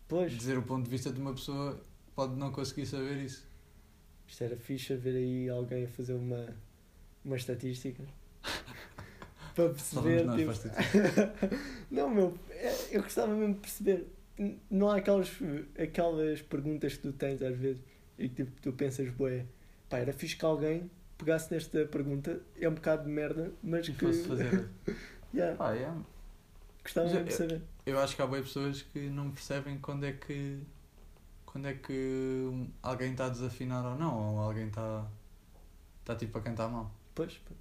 [0.07, 1.81] Pois, dizer o ponto de vista de uma pessoa
[2.15, 3.45] pode não conseguir saber isso.
[4.29, 6.47] isto era fixe ver aí alguém a fazer uma,
[7.25, 8.05] uma estatística.
[9.53, 10.25] para perceber.
[10.25, 10.75] Nós tipo,
[11.91, 14.07] não, meu, é- eu gostava mesmo de perceber.
[14.71, 15.29] Não há aquelas,
[15.77, 17.83] aquelas perguntas que tu tens às vezes
[18.17, 19.45] e que tipo, tu pensas, boé,
[19.88, 23.92] pá, era fixe que alguém pegasse nesta pergunta, é um bocado de merda, mas E
[23.92, 23.99] que.
[24.07, 24.68] fosse fazer.
[25.35, 25.92] Yeah, Pá, é.
[26.83, 27.61] gostava de saber.
[27.85, 30.61] Eu acho que há boas pessoas que não percebem quando é que.
[31.44, 35.07] Quando é que alguém está a desafinar ou não, ou alguém está.
[36.01, 36.90] Está tipo a cantar mal.
[37.14, 37.59] Pois, pois.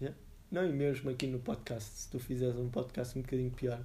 [0.00, 0.16] Yeah.
[0.50, 3.82] Não, e mesmo aqui no podcast, se tu fizeres um podcast um bocadinho pior,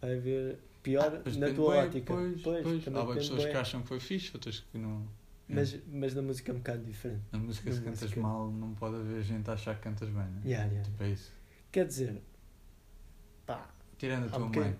[0.00, 2.14] vai haver pior Mas na tua bué, ótica.
[2.14, 2.88] Pois, Pois, pois.
[2.96, 3.50] Há pessoas bué.
[3.50, 5.06] que acham que foi fixe, outras que não.
[5.48, 7.22] Mas, mas na música é um bocado diferente.
[7.32, 8.20] A música, se na cantas música.
[8.20, 10.40] mal, não pode haver gente a achar que cantas bem, né?
[10.44, 10.82] Yeah, yeah.
[10.82, 11.32] Tipo, é isso.
[11.70, 12.22] Quer dizer,
[13.44, 14.76] pá, Tirando a tua mãe.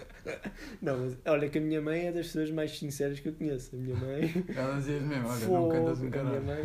[0.80, 3.76] não, mas olha que a minha mãe é das pessoas mais sinceras que eu conheço.
[3.76, 4.32] A minha mãe.
[4.56, 6.62] Ela dizia mesmo, olha, não Fogo, cantas um a minha mãe.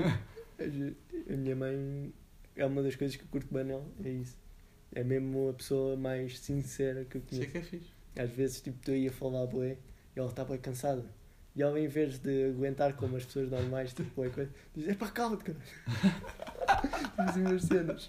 [1.28, 2.14] A minha mãe
[2.56, 4.38] é uma das coisas que eu curto bem nela, é isso.
[4.94, 7.52] É mesmo a pessoa mais sincera que eu é conheço.
[7.52, 7.94] que é fixe.
[8.18, 9.78] Às vezes, tipo, tu ia falar bué
[10.16, 11.04] e ela está bem cansada.
[11.56, 15.08] E ela, em vez de aguentar como as pessoas normais, tipo, bué coisa, diz: Epá,
[15.10, 15.58] calma-te, cara.
[17.26, 18.08] Diz umas cenas.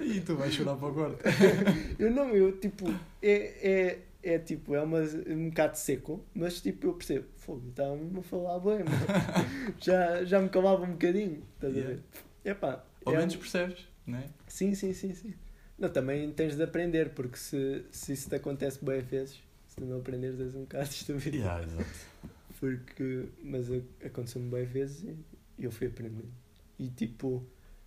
[0.00, 1.22] E tu vais chorar para o quarto.
[1.98, 2.88] Eu não, eu, tipo,
[3.22, 8.18] é, é, é tipo, é uma, um bocado seco, mas tipo, eu percebo, fogo, estava-me
[8.18, 8.90] a falar bem, mano.
[9.80, 11.94] já, já me calava um bocadinho, estás a Yeah.
[12.42, 12.50] ver?
[12.52, 14.24] Epá, Ao é menos um- percebes, não é?
[14.48, 15.34] Sim, sim, sim, sim.
[15.78, 19.84] Não, também tens de aprender, porque se, se isso te acontece bem vezes, se tu
[19.84, 21.36] não aprenderes és um bocado estúpido.
[21.36, 21.86] Yeah, exato.
[22.60, 23.68] Porque, mas
[24.04, 25.02] aconteceu-me bem vezes
[25.58, 26.30] e eu fui aprendendo.
[26.78, 27.42] E tipo,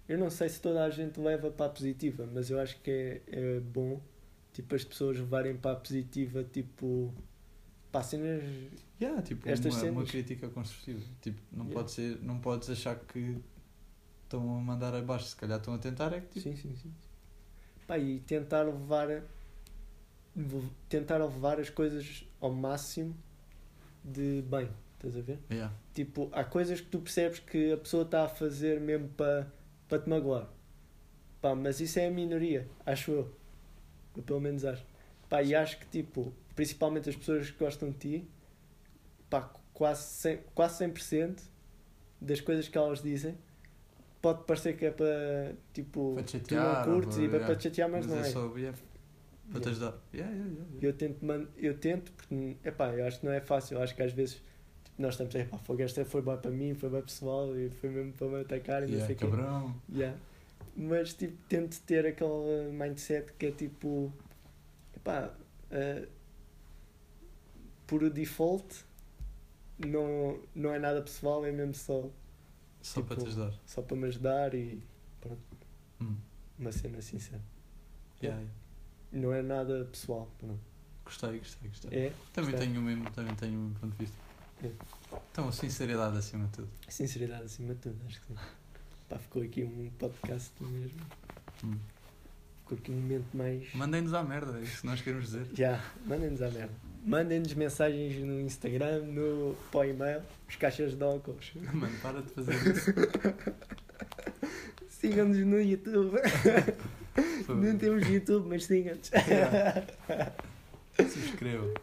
[0.09, 2.89] eu não sei se toda a gente leva para a positiva, mas eu acho que
[2.91, 4.01] é, é bom,
[4.51, 7.13] tipo, as pessoas levarem para a positiva, tipo,
[7.91, 8.43] para cenas.
[8.99, 10.11] Yeah, tipo, Estas uma, uma cenas.
[10.11, 11.01] crítica construtiva.
[11.21, 11.73] Tipo, não, Yeah.
[11.79, 13.37] pode ser, não podes achar que
[14.23, 15.27] estão a mandar abaixo.
[15.27, 16.41] Se calhar estão a tentar, é que tipo.
[16.41, 16.91] Sim, sim, sim.
[17.85, 19.23] Pá, e tentar levar,
[20.89, 23.15] tentar levar as coisas ao máximo
[24.03, 25.39] de bem, estás a ver?
[25.51, 25.73] Yeah.
[25.93, 29.47] Tipo, há coisas que tu percebes que a pessoa está a fazer mesmo para
[29.87, 30.47] para te magoar.
[31.41, 33.35] Pá, mas isso é a minoria, acho eu.
[34.15, 34.83] Eu pelo menos acho.
[35.29, 38.27] Pá, e acho que, tipo, principalmente as pessoas que gostam de ti,
[39.29, 41.41] pá, quase 100%, quase 100%
[42.21, 43.37] das coisas que elas dizem
[44.21, 47.45] pode parecer que é para, tipo, Para te tu não chatear, curtes e para- para,
[47.47, 48.31] para te chatear, mas, Mas, não é é.
[48.31, 48.77] só yeah,
[49.51, 49.93] para te ajudar.
[50.13, 50.77] Yeah, yeah, yeah.
[50.81, 51.47] Eu tento, man...
[51.57, 53.77] eu tento, porque, epá, eu acho que não é fácil.
[53.77, 54.35] Eu acho que às vezes
[54.83, 57.69] tipo, nós estamos aí, pá, fogo, esta foi bem para mim, foi bem pessoal e
[57.69, 59.25] foi mesmo para me atacar e não sei o quê.
[59.25, 59.75] cabrão.
[59.93, 60.17] Yeah.
[60.75, 64.11] Mas, tipo, tento ter aquele mindset que é tipo,
[64.95, 65.31] epá,
[65.69, 66.07] eh,
[67.85, 68.83] por default,
[69.77, 72.09] não, não é nada pessoal, é mesmo só,
[72.81, 73.53] Só Tipo, para te ajudar.
[73.65, 74.81] só para me ajudar e
[76.01, 76.15] Hum.
[76.57, 77.41] uma cena sincera.
[78.21, 78.57] Yeah, yeah.
[79.13, 80.59] Não é nada pessoal, pronto.
[81.05, 81.99] Gostei, gostei, gostei.
[82.07, 82.67] É, Também gostei.
[82.67, 84.17] tenho o mesmo, também tenho o mesmo ponto de vista.
[84.63, 84.71] É.
[85.31, 86.69] Então, sinceridade acima de tudo.
[86.89, 88.35] sinceridade acima de tudo, acho que sim.
[89.09, 90.99] Pá, ficou aqui um podcast mesmo.
[91.63, 91.77] Hum.
[92.61, 93.73] Ficou aqui um momento mais.
[93.75, 95.45] Mandem-nos à merda, é isso que nós queremos dizer.
[95.53, 96.73] Já, mandem-nos à merda.
[97.05, 101.51] Mandem-nos mensagens no Instagram, no, para e-mail, os caixas de óculos.
[101.73, 102.91] Mano, para de fazer isso.
[104.87, 106.17] Sigam-nos no YouTube.
[107.47, 108.67] Não temos YouTube, mas.
[108.69, 109.85] Yeah.
[110.97, 111.73] Subscrevam.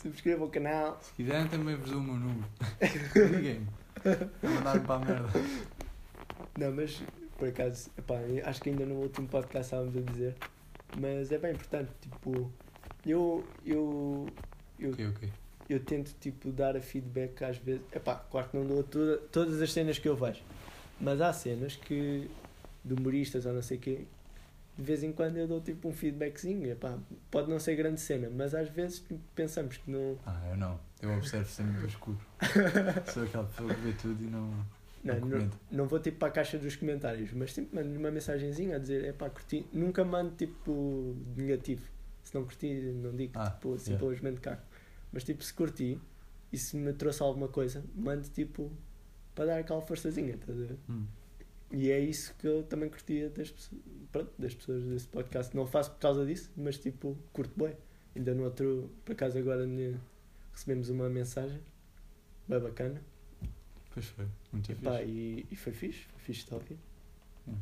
[0.00, 0.98] Subscrevam o canal.
[1.02, 2.48] Se quiserem, também vos dou o meu número.
[3.14, 3.66] Liguem-me.
[4.42, 5.28] Mandaram para a merda.
[6.58, 7.02] Não, mas
[7.38, 10.36] por acaso, epá, acho que ainda no último podcast estávamos a dizer,
[10.98, 11.90] mas é bem importante.
[12.00, 12.50] Tipo,
[13.06, 14.26] eu, eu,
[14.78, 14.94] eu
[15.70, 17.82] eu tento tipo dar a feedback às vezes.
[17.94, 20.42] Epá, claro que não dou toda, todas as cenas que eu vejo.
[21.00, 22.28] Mas há cenas que
[22.84, 24.04] de humoristas ou não sei o quê,
[24.80, 26.70] de vez em quando eu dou tipo um feedbackzinho.
[26.70, 26.98] Epá,
[27.30, 30.18] pode não ser grande cena, mas às vezes tipo, pensamos que não.
[30.26, 30.80] Ah, eu não.
[31.02, 32.18] Eu observo sempre no escuro.
[33.12, 34.50] Sou aquela pessoa que vê tudo e não,
[35.04, 38.10] Não, não não, não vou tipo para a caixa dos comentários, mas sempre mando uma
[38.10, 39.66] mensagenzinha a dizer, é pá, curti.
[39.72, 41.82] Nunca mando tipo negativo.
[42.22, 44.62] Se não curti, não digo Ah, tipo, simplesmente cago.
[45.12, 45.98] Mas tipo, se curti
[46.52, 48.70] e se me trouxe alguma coisa, mando tipo
[49.34, 50.76] para dar aquela forçazinha, estás a ver?
[50.88, 51.06] Hum.
[51.70, 53.52] E é isso que eu também curtia das,
[54.10, 55.54] pronto, das pessoas desse podcast.
[55.54, 57.76] Não faço por causa disso, mas tipo, curto bem.
[58.16, 59.64] Ainda no outro, por acaso agora
[60.52, 61.60] recebemos uma mensagem
[62.48, 63.00] bem bacana.
[63.94, 64.26] Pois foi.
[64.52, 65.10] Muito Epá, fixe.
[65.10, 66.78] e, e foi fixe, foi fixe de ouvir.
[67.46, 67.54] Hum.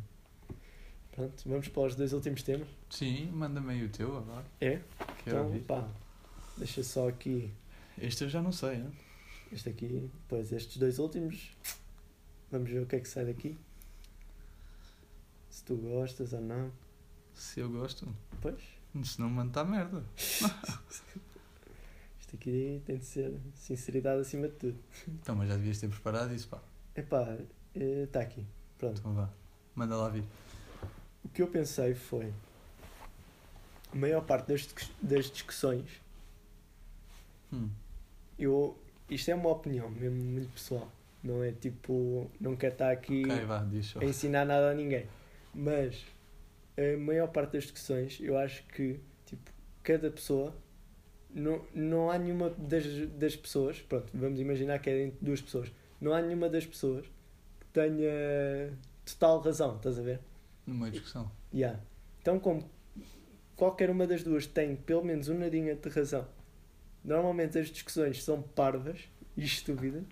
[1.13, 2.69] Pronto, vamos para os dois últimos temas.
[2.89, 4.45] Sim, manda-me aí o teu agora.
[4.61, 4.81] É?
[5.25, 5.61] Quero então, ouvir.
[5.61, 5.87] pá,
[6.57, 7.53] deixa só aqui,
[8.01, 8.85] Este eu já não sei,
[9.53, 11.51] este aqui, depois estes dois últimos.
[12.51, 13.59] Vamos ver o que é que sai daqui.
[15.59, 16.71] Se tu gostas ou não.
[17.35, 18.07] Se eu gosto.
[18.41, 18.63] Pois,
[19.03, 20.05] Se não, manda a merda.
[20.17, 20.47] isto
[22.37, 24.79] aqui tem de ser sinceridade acima de tudo.
[25.09, 26.61] Então, mas já devias ter preparado isso, pá.
[26.95, 27.37] Epá,
[27.75, 28.47] está aqui.
[28.79, 29.01] Pronto.
[29.01, 29.29] Então vá.
[29.75, 30.23] Manda lá vir.
[31.25, 32.33] O que eu pensei foi.
[33.93, 34.69] A maior parte das,
[35.03, 35.91] das discussões,
[37.53, 37.69] Hum.
[38.39, 38.79] eu.
[39.11, 40.89] Isto é uma opinião, mesmo muito pessoal.
[41.21, 42.31] Não é tipo.
[42.41, 43.67] Não quero estar aqui Ok, vá,
[44.01, 45.05] a ensinar nada a ninguém.
[45.55, 46.05] Mas
[46.77, 49.51] a maior parte das discussões, eu acho que tipo,
[49.83, 50.55] cada pessoa.
[51.31, 55.71] Não, não há nenhuma das, das pessoas, pronto, vamos imaginar que é entre duas pessoas,
[56.01, 57.05] não há nenhuma das pessoas
[57.61, 58.73] que tenha
[59.05, 60.21] total razão, estás a ver?
[60.67, 61.31] Numa discussão.
[61.53, 61.79] Yeah.
[62.23, 62.69] Então, como
[63.57, 66.27] qualquer uma das duas tem pelo menos um nadinha de razão,
[67.05, 69.01] normalmente as discussões são parvas
[69.37, 70.05] e estúpidas,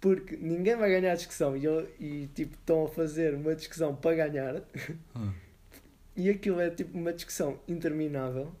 [0.00, 3.94] porque ninguém vai ganhar a discussão e, eu- e tipo, estão a fazer uma discussão
[3.94, 4.62] para ganhar
[5.14, 5.32] Hum.
[6.16, 8.52] e aquilo é tipo uma discussão interminável,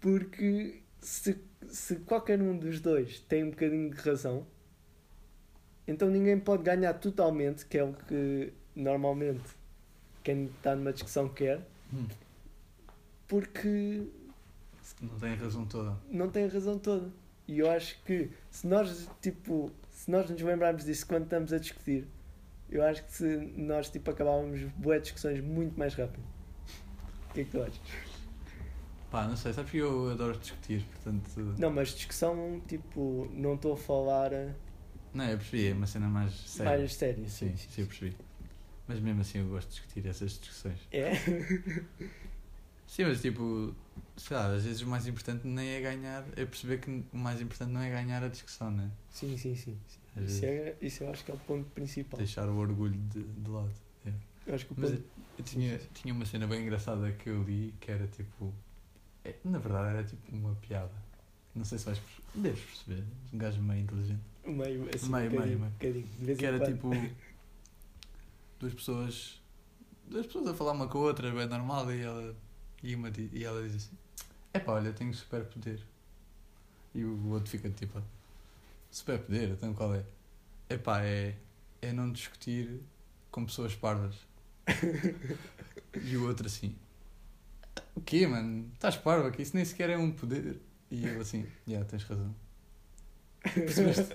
[0.00, 4.46] porque se, se qualquer um dos dois tem um bocadinho de razão,
[5.86, 9.42] então ninguém pode ganhar totalmente, que é o que normalmente
[10.22, 11.60] quem está numa discussão quer,
[11.92, 12.06] Hum.
[13.28, 14.02] porque
[15.00, 15.96] Não tem razão toda.
[16.10, 17.08] não tem a razão toda.
[17.46, 19.70] E eu acho que se nós, tipo,
[20.04, 22.06] se nós nos lembrarmos disso quando estamos a discutir,
[22.68, 23.24] eu acho que se
[23.56, 26.22] nós, tipo, acabávamos boas discussões muito mais rápido.
[27.30, 27.80] O que é que tu achas?
[29.10, 31.30] Pá, não sei, sabes que eu adoro discutir, portanto.
[31.58, 34.52] Não, mas discussão, tipo, não estou a falar eh,
[35.14, 36.76] Não, eu percebi, é uma cena mais séria.
[36.76, 37.26] mais sério.
[37.26, 38.14] Sim, sim, eu percebi.
[38.86, 40.80] Mas mesmo assim eu gosto de discutir essas discussões.
[40.92, 41.14] É?
[42.86, 43.74] Sim, mas tipo,
[44.16, 47.40] sei lá, às vezes o mais importante nem é ganhar, é perceber que o mais
[47.40, 48.90] importante não é ganhar a discussão, né?
[49.10, 49.76] Sim, sim, sim.
[50.16, 52.18] Às Isso, é, isso eu acho que é o ponto principal.
[52.18, 53.72] deixar o orgulho de, de lado.
[54.46, 55.04] Eu acho que o Mas ponto...
[55.38, 58.52] eu tinha, tinha uma cena bem engraçada que eu li que era tipo.
[59.24, 60.92] é, na verdade era tipo uma piada.
[61.54, 63.04] Não sei se vais perce- deves perceber.
[63.32, 64.20] Um gajo meio inteligente.
[64.44, 66.06] Meio, assim, meio, um bocadinho, meio, meio.
[66.20, 66.72] um vez Que era quando.
[66.74, 66.90] tipo.
[68.60, 69.40] Duas pessoas.
[70.06, 72.36] Duas pessoas a falar uma com a outra, bem normal, e ela,
[72.84, 73.96] e uma, di- e ela diz assim:
[74.52, 75.80] Epá, olha, tenho superpoder.
[76.94, 78.00] E o outro fica tipo:
[78.90, 79.50] Superpoder?
[79.50, 80.04] Então qual é?
[80.68, 81.34] Epá, é,
[81.82, 82.80] é não discutir
[83.30, 84.14] com pessoas parvas.
[86.02, 86.76] e o outro assim:
[87.94, 88.70] O quê, mano?
[88.74, 89.30] Estás parva?
[89.30, 90.60] Que isso nem sequer é um poder.
[90.90, 92.34] E ele assim: Já, tens razão.
[93.54, 94.14] Percebeste?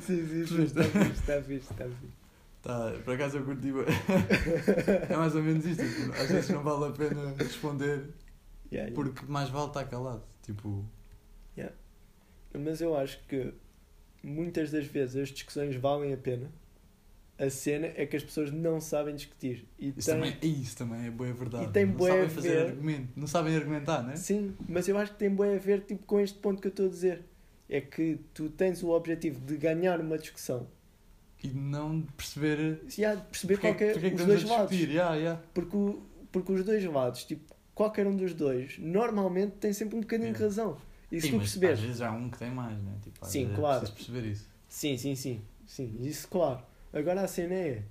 [0.00, 0.62] sim, sim, sim.
[0.62, 2.27] Está fixe, está fixe, está fixe.
[2.62, 3.68] Tá, por acaso eu curti.
[5.10, 5.82] é mais ou menos isto.
[5.82, 8.08] Tipo, às vezes não vale a pena responder
[8.70, 8.94] Yeah, yeah.
[8.94, 10.22] porque mais vale estar calado.
[10.42, 10.84] Tipo,
[12.58, 13.52] Mas eu acho que
[14.22, 16.50] muitas das vezes as discussões valem a pena.
[17.38, 19.68] A cena é que as pessoas não sabem discutir.
[19.78, 21.66] E isso, têm- também, isso também é boa verdade.
[21.66, 23.08] E tem não sabem a fazer ver- argumento.
[23.14, 24.16] Não sabem argumentar, né?
[24.16, 26.70] Sim, mas eu acho que tem bem a ver tipo, com este ponto que eu
[26.70, 27.22] estou a dizer.
[27.70, 30.66] É que tu tens o objetivo de ganhar uma discussão.
[31.42, 32.80] E não perceber.
[32.84, 34.76] De perceber porque, qualquer, porque é que os dois lados.
[34.76, 35.42] Yeah, yeah.
[35.54, 40.00] Porque, o- porque os dois lados, tipo, qualquer um dos dois, normalmente tem sempre um
[40.00, 40.46] bocadinho de Yeah.
[40.46, 40.76] razão.
[41.12, 41.78] E se Sim, tu mas perceberes.
[41.78, 42.92] Às vezes há um que tem mais, né?
[43.02, 43.86] Tipo, às Sim, vezes claro.
[43.86, 44.48] É perceber isso.
[44.68, 45.40] Sim, sim, sim.
[45.66, 46.60] Sim, isso claro.
[46.92, 47.82] Agora a cena é.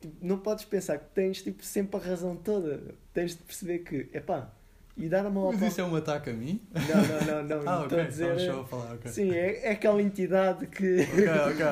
[0.00, 2.94] tipo, não podes pensar que tens tipo, sempre a razão toda.
[3.14, 4.50] Tens de perceber que, epá,
[4.96, 5.68] e dar uma Mas opinião.
[5.68, 6.60] isso é um ataque a mim?
[6.72, 7.68] Não, não, não, não.
[7.70, 8.00] Ah, ok.
[8.00, 8.36] a dizer.
[8.36, 9.10] Estava só a falar, ok.
[9.10, 11.00] Sim, é, é aquela entidade que.
[11.02, 11.66] Ok, ok,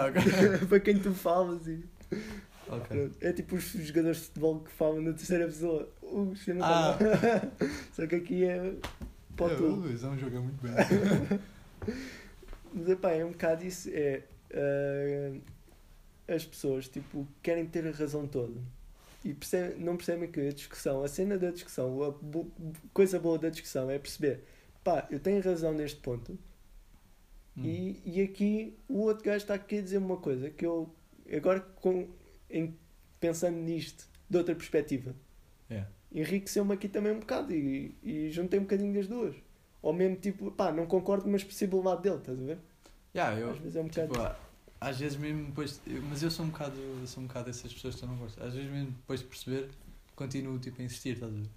[0.58, 0.66] ok.
[0.68, 1.84] para quem tu falas e.
[2.68, 2.86] Ok.
[2.88, 3.16] Pronto.
[3.20, 5.88] É tipo os jogadores de futebol que falam na terceira pessoa.
[6.02, 6.98] Uh, isto não Ah.
[7.92, 8.74] Só que aqui é.
[9.36, 10.72] Para É, o é um jogo muito bem.
[12.72, 13.90] Mas epá, é um bocado isso.
[13.92, 14.22] É.
[14.54, 15.38] ah,
[16.26, 18.60] as pessoas tipo, querem ter a razão toda.
[19.24, 22.50] E percebem- não percebem que a discussão, a cena da discussão, a bo-
[22.92, 24.44] coisa boa da discussão é perceber,
[24.84, 26.38] pá, eu tenho razão neste ponto.
[27.56, 27.62] Hum.
[27.64, 30.94] E, e aqui o outro gajo está aqui a dizer uma coisa que eu
[31.34, 32.08] agora com,
[32.50, 32.76] em-
[33.18, 35.14] pensando nisto de outra perspectiva
[35.70, 35.84] É.
[36.12, 39.34] enriqueceu-me aqui também um bocado e, e juntei um bocadinho das duas.
[39.80, 42.58] Ou mesmo tipo, pá, não concordo, mas percebo o lado dele, estás a ver?
[43.14, 44.12] Yeah, eu, Às vezes é um bocado.
[44.12, 44.36] Tipo, há-
[44.88, 45.80] às vezes mesmo depois.
[45.86, 46.76] eu- Mas eu sou um bocado.
[46.78, 48.42] eu sou um bocado dessas pessoas que eu não gosto.
[48.42, 49.70] Às vezes mesmo depois de perceber,
[50.14, 51.48] continuo tipo, a insistir, estás a ver?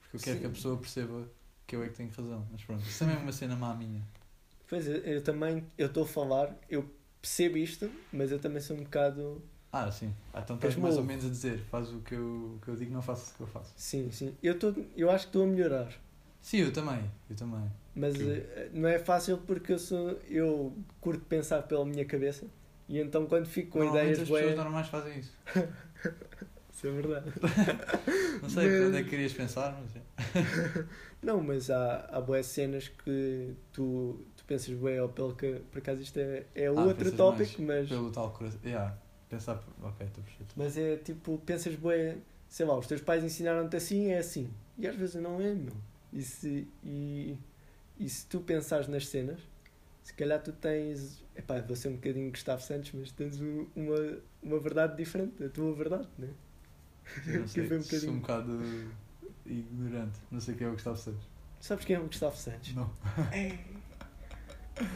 [0.00, 0.40] Porque eu quero Sim.
[0.42, 1.28] que a pessoa perceba
[1.66, 2.46] que eu é que tenho razão.
[2.50, 4.02] Mas pronto, isso também é uma cena má minha.
[4.68, 6.88] Pois é, eu também, eu estou a falar, eu
[7.20, 9.42] percebo isto, mas eu também sou um bocado.
[9.72, 10.12] Ah, sim.
[10.32, 12.76] Ah, então estás mais ou menos a dizer, faz o que eu, o que eu
[12.76, 13.72] digo, não faço o que eu faço.
[13.76, 14.36] Sim, sim.
[14.42, 15.92] Eu, tô, eu acho que estou a melhorar.
[16.40, 17.70] Sim, eu também, eu também.
[18.00, 20.18] Mas eh, não é fácil porque eu sou.
[20.28, 22.46] Eu curto pensar pela minha cabeça
[22.88, 24.54] e então quando fico com ideias as pessoas bué.
[24.54, 25.36] normais fazem isso.
[26.72, 27.26] Isso é verdade.
[28.40, 30.02] Não sei Mas- onde é que querias pensar, mas.
[31.22, 35.60] Não, mas há, há boas cenas que tu, tu pensas bem, ou pelo que.
[35.70, 37.86] Por acaso isto é, é Ah, outro tópico, mas.
[37.86, 38.58] Pelo tal coração.
[38.64, 38.96] Yeah.
[39.28, 39.62] Pensar.
[39.82, 40.54] Ok, estou perfeito.
[40.56, 42.16] Mas é tipo, pensas, bué,
[42.48, 44.48] sei lá, os teus pais ensinaram-te assim, é assim.
[44.78, 45.74] E às vezes não é, meu.
[46.14, 47.36] E se, e,
[48.00, 49.38] e se tu pensares nas cenas,
[50.02, 51.22] se calhar tu tens.
[51.36, 55.48] Epá, vou ser um bocadinho Gustavo Santos, mas tens um- uma, uma verdade diferente da
[55.48, 56.28] tua verdade, né?
[57.26, 58.12] Não sei, um sou bocadinho.
[58.12, 58.60] um bocado
[59.46, 60.18] ignorante.
[60.30, 61.28] Não sei quem é o Gustavo Santos.
[61.60, 62.74] Sabes quem é o Gustavo Santos?
[62.74, 62.90] Não.
[63.32, 63.58] É.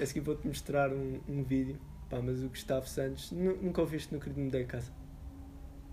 [0.02, 1.78] A seguir vou-te mostrar um, um vídeo.
[2.08, 4.90] Pá, mas o Gustavo Santos, nu- nunca ouviste no querido me dei a casa.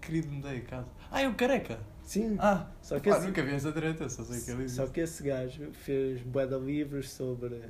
[0.01, 0.89] Querido, me dei a casa.
[1.11, 1.79] Ah, é o careca!
[2.03, 4.87] Sim, Ah, só que pá, esse- nunca vi essa treta, só sei que ele Só
[4.87, 7.61] que esse gajo fez bué de livros sobre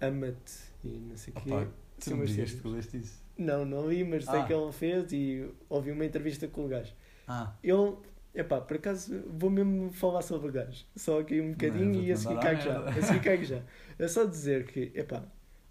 [0.00, 0.52] ama-te
[0.84, 1.52] e não sei o quê.
[1.52, 1.66] Opa,
[1.98, 2.44] tu não sim.
[2.44, 3.22] que leste isso.
[3.38, 4.44] Não, não li, mas sei Ah.
[4.44, 6.92] que ele fez e ouvi uma entrevista com o gajo.
[7.26, 7.96] Ah, Ele,
[8.34, 10.84] epá, por acaso vou mesmo falar sobre o gajo.
[10.94, 12.88] Só aqui um bocadinho Não, e a seguir cago já.
[12.88, 13.62] A seguir cago já.
[13.98, 15.24] É só dizer que, epá,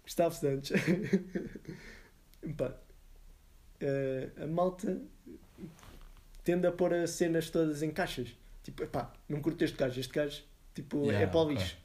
[0.04, 0.72] Gustavo Santos,
[2.42, 2.74] epá,
[3.80, 5.00] eh, a malta
[6.44, 8.28] tende a pôr as cenas todas em caixas.
[8.62, 10.42] Tipo, epá, não curto este gajo, este gajo,
[10.74, 11.76] tipo, Yeah, é para o lixo.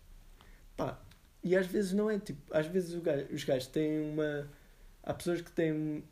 [0.75, 0.99] Pá,
[1.43, 4.49] e às vezes não é, tipo, às vezes gajo- os gajos têm uma.
[5.03, 6.03] Há pessoas que têm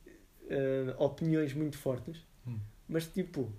[0.49, 2.59] eh, opiniões muito fortes, Hum.
[2.87, 3.51] mas tipo,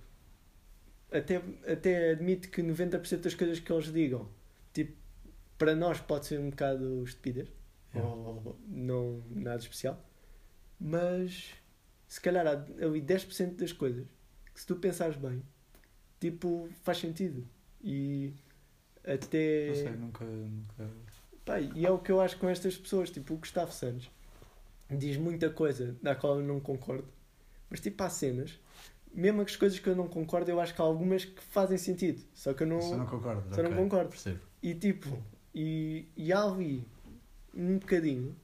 [1.10, 4.28] até, até admito que 90% das coisas que eles digam,
[4.72, 4.94] tipo,
[5.58, 7.48] para nós pode ser um bocado estupidez,
[7.94, 8.12] Yeah.
[8.12, 10.02] ou não nada especial,
[10.80, 11.50] mas
[12.08, 12.52] se calhar há
[12.84, 14.06] ali 10% das coisas
[14.54, 15.42] que se tu pensares bem,
[16.20, 17.46] tipo, faz sentido.
[17.82, 18.32] E
[19.04, 19.68] até.
[19.68, 20.24] não sei, nunca.
[20.24, 20.90] nunca...
[21.44, 24.10] Pá, e é o que eu acho com estas pessoas, tipo o Gustavo Santos
[24.90, 27.08] diz muita coisa da qual eu não concordo,
[27.68, 28.58] mas tipo há cenas,
[29.12, 32.22] mesmo as coisas que eu não concordo, eu acho que há algumas que fazem sentido,
[32.34, 32.80] só que eu não.
[32.80, 33.54] Só não concordo.
[33.54, 34.10] só não ok, concordo.
[34.10, 34.40] Percebo.
[34.62, 35.22] E tipo,
[35.54, 36.86] e, e há ali
[37.54, 38.34] um bocadinho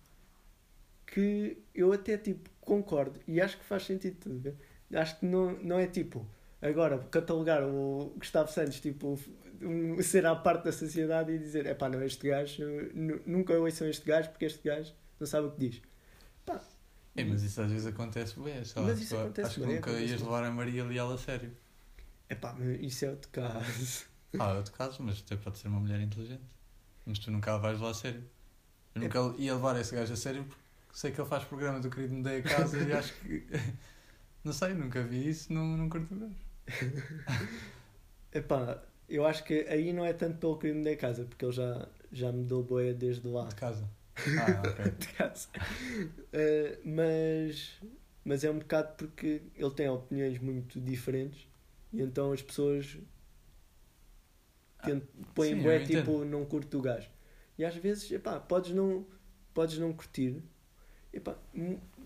[1.06, 4.54] que eu até tipo concordo e acho que faz sentido?
[4.94, 6.26] Acho que não, não é tipo,
[6.60, 9.18] agora catalogar o Gustavo Santos tipo
[9.62, 13.52] um, ser à parte da sociedade e dizer, é pá, não, este gajo, nu- nunca
[13.58, 15.82] ouçam este gajo porque este gajo não sabe o que diz.
[16.44, 16.60] Pá,
[17.14, 18.54] É, mas isso às vezes acontece bem.
[18.76, 21.18] Lá, Mas isso tu- acontece acho que bué, nunca ias levar a Maria Leal a
[21.18, 21.52] sério.
[22.28, 24.06] é pá, isso é outro caso.
[24.38, 26.42] Ah, é outro caso, mas até pode ser uma mulher inteligente.
[27.04, 28.22] Mas tu nunca a vais levar a sério.
[28.94, 31.90] Eu nunca ia levar esse gajo a sério porque sei que ele faz programa do
[31.90, 33.44] querido Me Dei a Casa e acho que.
[34.44, 36.34] Não sei, nunca vi isso, não, não curto o gajo.
[38.32, 41.88] Epá, eu acho que aí não é tanto pelo crime da casa, porque ele já,
[42.12, 43.48] já me deu boia desde lá.
[43.48, 43.88] De casa.
[44.36, 44.90] Ah, ok.
[44.98, 45.48] de casa.
[46.32, 47.80] Eh, mas,
[48.24, 51.48] mas é um bocado porque ele tem opiniões muito diferentes
[51.92, 52.98] e então as pessoas
[54.82, 56.06] tent- põem Ah, sim, bué, eu entendo.
[56.06, 57.08] tipo, não curto o gajo.
[57.58, 59.06] E às vezes, epá, podes não,
[59.54, 60.42] podes não curtir.
[61.12, 61.36] Epá,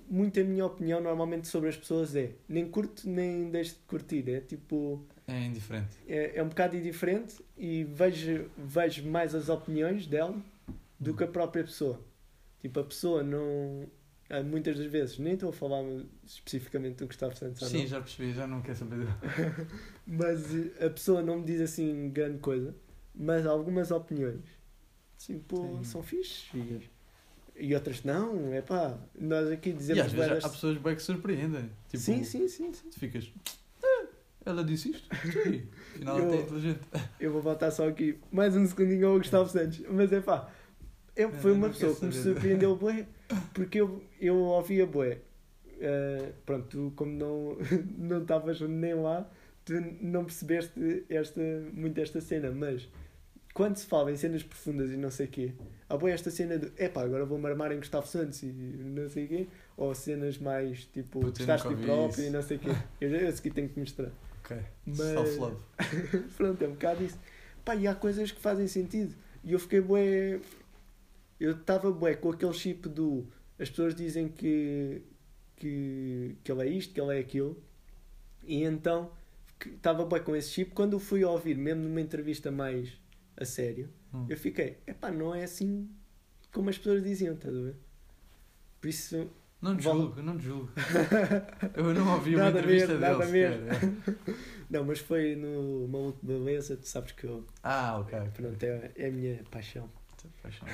[0.08, 4.28] muito a minha opinião normalmente sobre as pessoas é nem curto nem deixo de curtir.
[4.30, 5.96] É tipo É indiferente.
[6.06, 10.36] é, é um bocado indiferente e vejo, vejo mais as opiniões dela
[10.98, 12.00] do que a própria pessoa.
[12.60, 13.86] Tipo, a pessoa não.
[14.30, 15.82] ah, Muitas das vezes, nem estou a falar
[16.24, 19.06] especificamente do Gustavo Santos, Sim, não, já percebi, já não quero saber.
[20.06, 22.74] mas eh, a pessoa não me diz assim grande coisa,
[23.14, 24.40] mas algumas opiniões
[25.18, 25.84] tipo, Sim.
[25.84, 26.50] são fixes
[27.56, 28.52] e, e outras não.
[28.52, 31.70] É pá, nós aqui E dizemos às vezes há pessoas bem que surpreendem.
[31.88, 32.90] Tipo, sim, sim, sim, sim.
[32.90, 33.32] Tu ficas.
[33.82, 34.06] "Ah,
[34.46, 35.08] ela disse isto?
[35.32, 35.66] Sim.
[35.94, 36.80] Afinal, Eu- até é inteligente.
[37.20, 39.80] Eu vou voltar só aqui mais um segundinho ao Gustavo Santos.
[39.88, 40.50] Mas é pá,
[41.16, 43.06] eu, Não, foi uma pessoa que me surpreendeu bué,
[43.54, 45.18] porque eu, eu ouvia bué.
[45.80, 47.56] Eh, pronto, tu como não
[47.98, 49.28] não estavas nem lá,
[49.64, 51.40] tu não percebeste esta,
[51.72, 52.88] muito esta cena, mas
[53.52, 55.52] quando se fala em cenas profundas e não sei o quê,
[55.94, 59.24] há bué esta cena de epá, agora vou-me armar em Gustavo Santos e não sei
[59.24, 62.70] o quê, ou cenas mais tipo, gostaste de próprio e não sei o quê.
[63.00, 64.11] Eu, a seguir tenho que mostrar.
[64.44, 64.57] Ok.
[64.87, 65.57] Mas- Self-love.
[66.37, 67.18] Pronto, é um bocado isso.
[67.64, 69.14] Pá, e há coisas que fazem sentido.
[69.42, 70.40] E eu fiquei bué.
[71.40, 73.26] Eu estava bué com aquele chip do.
[73.59, 75.02] As pessoas dizem que,
[75.57, 77.57] que, que ele é isto, que ele é aquilo.
[78.47, 79.11] E então
[79.59, 80.72] que- estava bué com esse chip.
[80.72, 82.92] Quando eu fui ouvir, mesmo numa entrevista mais
[83.36, 84.26] a sério, Hum.
[84.28, 85.90] eu fiquei, epá, não é assim
[86.52, 87.74] como as pessoas diziam, estás a ver?
[88.80, 89.28] Por isso,
[89.60, 90.70] Não te julgo, não te julgo.
[91.74, 93.12] Eu não ouvi uma entrevista mesmo, dele.
[93.12, 93.52] nada sequer,
[94.28, 94.34] é.
[94.70, 98.18] não, mas foi no Maluco de Beleza, tu sabes que eu, Ah, ok.
[98.34, 99.90] pronto, é, é a minha paixão.
[100.42, 100.66] Paixão.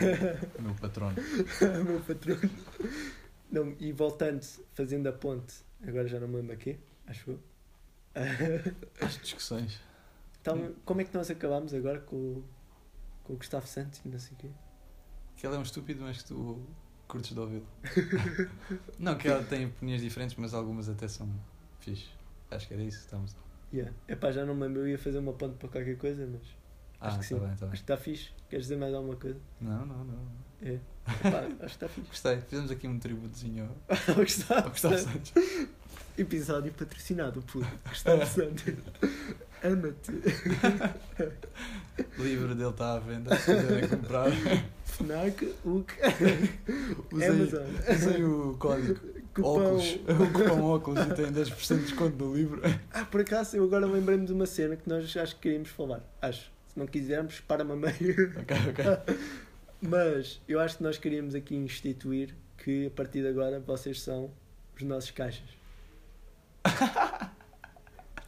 [0.61, 1.17] Meu patrono.
[1.85, 2.37] meu patrão.
[3.51, 4.43] Não, e voltando,
[4.75, 5.55] fazendo a ponte,
[5.87, 7.41] agora já não me lembro aqui, acho eu.
[9.01, 9.81] As discussões.
[10.41, 12.45] Então, como é que nós acabámos agora com, o-
[13.31, 14.51] com o Gustavo Santos e não sei o quê?
[15.37, 16.61] Que ele é um estúpido, mas que tu
[17.07, 17.67] curtes de ouvi-lo.
[18.99, 21.29] não, que ela tem opiniões diferentes, mas algumas até são
[21.79, 22.09] fixe.
[22.51, 23.37] Acho que era isso estamos.
[23.73, 23.93] Yeah.
[24.09, 26.41] Epá, já não me lembro, eu ia fazer uma ponte para qualquer coisa, mas
[27.01, 27.47] Ah, acho que tá sim.
[27.47, 28.31] bem, tá acho que está fixe.
[28.49, 29.39] Queres dizer mais alguma coisa?
[29.61, 30.27] Não, não, não.
[30.61, 30.73] É.
[30.73, 32.09] Epá, acho que está fixe.
[32.09, 34.77] Gostei, fizemos aqui um tributozinho ao- Ao Gustavo.
[34.77, 35.33] Santos.
[36.19, 38.65] Episódio patrocinado por Gustavo Santos.
[39.63, 40.13] Ama-te.
[42.19, 44.31] Livro dele está à venda, se quiserem comprar.
[44.85, 45.93] FNAC, UC,
[47.13, 47.67] Amazon.
[47.89, 49.01] usei o código
[49.35, 49.49] Cupom.
[49.49, 52.61] óculos, o cupom óculos e tem 10% de desconto no livro.
[52.93, 56.01] Ah, por acaso, eu agora lembrei-me de uma cena que nós acho que queríamos falar.
[56.21, 56.51] Acho.
[56.69, 58.33] Se não quisermos, para-me a meio.
[58.41, 59.17] Ok, ok.
[59.83, 64.31] Mas eu acho que nós queríamos aqui instituir que a partir de agora vocês são
[64.77, 65.49] os nossos caixas.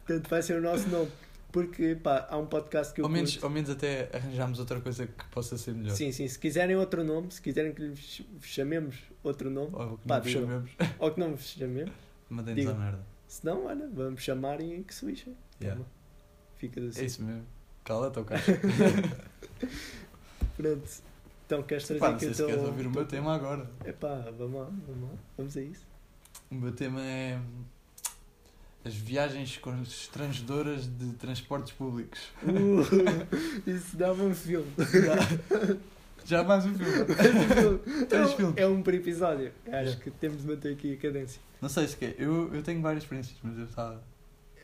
[0.05, 1.09] Portanto, vai ser o nosso nome.
[1.53, 3.43] Porque, pá, há um podcast que eu Ao menos, curto.
[3.45, 5.95] ao menos até arranjámos outra coisa que possa ser melhor.
[5.95, 6.27] Sim, sim.
[6.27, 10.21] Se quiserem outro nome, se quiserem que lhes chamemos outro nome, Ou que Pá, não
[10.23, 10.47] vos digam.
[10.47, 10.71] chamemos.
[10.99, 11.91] ou que não vos chamemos,
[12.29, 13.05] Mandem-nos a merda.
[13.27, 15.37] se não, olha, vamos chamar e que se lixem.
[15.61, 15.79] Yeah.
[15.79, 15.91] Toma.
[16.57, 17.01] Fica assim.
[17.01, 17.45] É isso mesmo.
[17.83, 18.51] Cala-te ao caixa.
[20.57, 20.89] Pronto.
[21.45, 22.47] Então, queres trazer Pá, não aqui sei o se teu...
[22.47, 23.69] queres ouvir o meu tema agora.
[23.85, 25.17] Epá, vamos lá, vamos lá.
[25.37, 25.85] Vamos a isso.
[26.49, 27.39] O meu tema é
[28.85, 32.19] as viagens constrangedoras de transportes públicos.
[32.43, 34.67] Uh, isso dava um filme.
[36.25, 36.93] Já mais um filme.
[38.11, 38.57] é, um, filmes.
[38.57, 39.51] é um por episódio.
[39.65, 39.95] Acho Yeah.
[40.01, 41.41] que temos de manter aqui a cadência.
[41.61, 42.15] Não sei se quer.
[42.17, 44.01] Eu, eu tenho várias experiências, mas eu estava.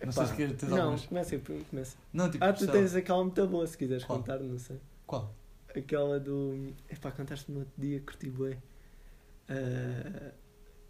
[0.03, 1.05] Não sei Epá, se queres ter Não, algumas.
[1.05, 1.97] começa aí, começa.
[2.13, 4.19] Não, tipo, Ah, tu sei tens aquela muito boa, se quiseres Qual?
[4.19, 4.79] contar, não sei.
[5.05, 5.35] Qual?
[5.75, 6.73] Aquela do.
[6.89, 8.53] Epá, contaste-me no outro dia, curti bem.
[9.49, 10.31] Uh...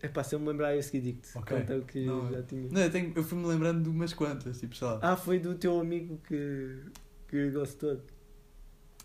[0.01, 1.37] Epá, se eu me lembrar esse que digo-te.
[1.37, 1.57] Ok.
[1.57, 2.69] Conta o que Não, já tinha.
[2.71, 4.99] Não, eu, tenho, eu fui-me lembrando de umas quantas, tipo, sei lá.
[5.01, 6.79] Ah, foi do teu amigo que.
[7.27, 7.99] que gostou.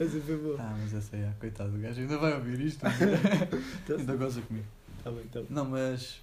[0.00, 0.56] Essa foi boa.
[0.58, 2.82] Ah, mas essa é, coitado, o gajo ainda vai ouvir isto.
[3.84, 4.66] Então, ainda goza comigo.
[5.04, 5.48] tá bem, tá bem.
[5.50, 6.22] Não, mas,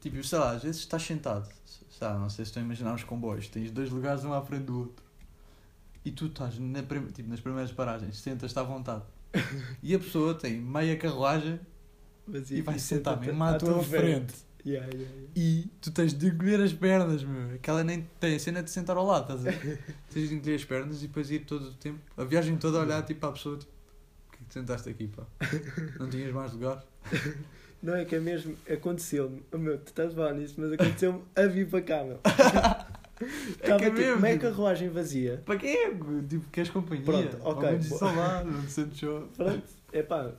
[0.00, 2.94] tipo, sei lá, às vezes estás sentado, sei lá, não sei se estão a imaginar
[2.94, 5.04] os comboios, tens dois lugares um à frente do outro.
[6.04, 9.02] E tu estás na, tipo, nas primeiras paragens, sentas-te à vontade.
[9.82, 11.58] E a pessoa tem meia carruagem
[12.26, 14.34] Mas e vai sentar senta-te mesmo à tua frente.
[14.64, 15.30] Yeah, yeah, yeah.
[15.36, 17.54] E tu tens de encolher as pernas, meu.
[17.54, 19.78] Aquela nem tem a cena de sentar ao lado, estás a ver?
[20.12, 22.82] tens de encolher as pernas e depois ir todo o tempo, a viagem toda a
[22.82, 23.70] olhar tipo para a pessoa, tipo,
[24.32, 25.22] que te sentaste aqui, pá?
[26.00, 26.84] Não tinhas mais lugar?
[27.80, 31.22] Não é que é mesmo, aconteceu-me, oh, meu, tu estás a falar nisso, mas aconteceu-me
[31.36, 32.18] a vir para cá, meu.
[32.24, 35.42] Estava que é tipo, mesmo, meia tipo- carruagem vazia.
[35.46, 35.92] Para quê?
[36.28, 37.04] Tipo, queres companhia?
[37.04, 37.70] Pronto, Ao ok.
[37.70, 39.00] menos não sentes.
[39.36, 39.62] Pronto,
[39.92, 40.32] é pá.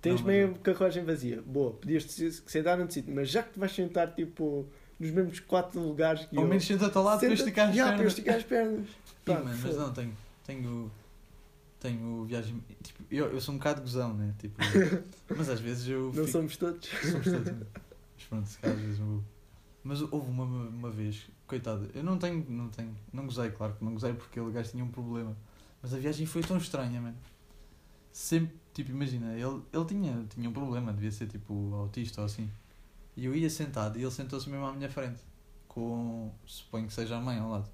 [0.00, 0.54] Tens Não, meia não.
[0.54, 1.42] carruagem vazia.
[1.42, 2.04] Boa, podias
[2.46, 4.66] sentar num sítio, mas já que te vais sentar tipo
[4.98, 6.48] nos mesmos quatro lugares que Ao eu.
[6.48, 8.12] menos senta-te ao lado para senta-te- esticar as Já, para eu pernas.
[8.12, 8.88] esticar as pernas.
[9.24, 10.92] Pá, mano, mas não, tenho, tenho,
[11.80, 12.62] tenho viagem.
[12.82, 14.34] Tipo, eu, eu sou um bocado gozão, né?
[14.38, 14.56] Tipo,
[15.36, 16.04] mas às vezes eu.
[16.06, 16.88] Não fico- somos todos.
[16.88, 17.52] Somos todos.
[17.52, 17.66] né?
[18.16, 19.24] Mas pronto, se calhar às vezes não.
[19.84, 23.84] Mas houve uma, uma vez, coitado, eu não tenho, não tenho, não gozei, claro que
[23.84, 25.36] não gozei porque aquele gajo tinha um problema.
[25.82, 27.16] Mas a viagem foi tão estranha, mano.
[28.12, 32.48] Sempre, tipo, imagina, ele, ele tinha, tinha um problema, devia ser tipo autista ou assim.
[33.16, 35.20] E eu ia sentado e ele sentou-se mesmo à minha frente,
[35.66, 37.68] com, suponho que seja a mãe ao lado.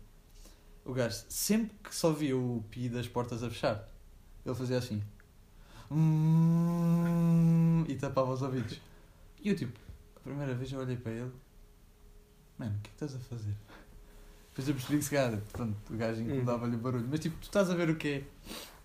[0.85, 3.87] O gajo, sempre que só via o pi das portas a fechar,
[4.47, 5.03] ele fazia assim.
[5.91, 8.81] "Hum", e tapava os ouvidos.
[9.43, 9.79] E eu, tipo,
[10.17, 11.33] a primeira vez eu olhei para ele,
[12.59, 13.55] mano, o que é que estás a fazer?
[14.49, 17.07] Depois eu percebi que se calhar, pronto, o gajo incomodava-lhe o barulho.
[17.11, 18.25] Mas tipo, tu estás a ver o quê?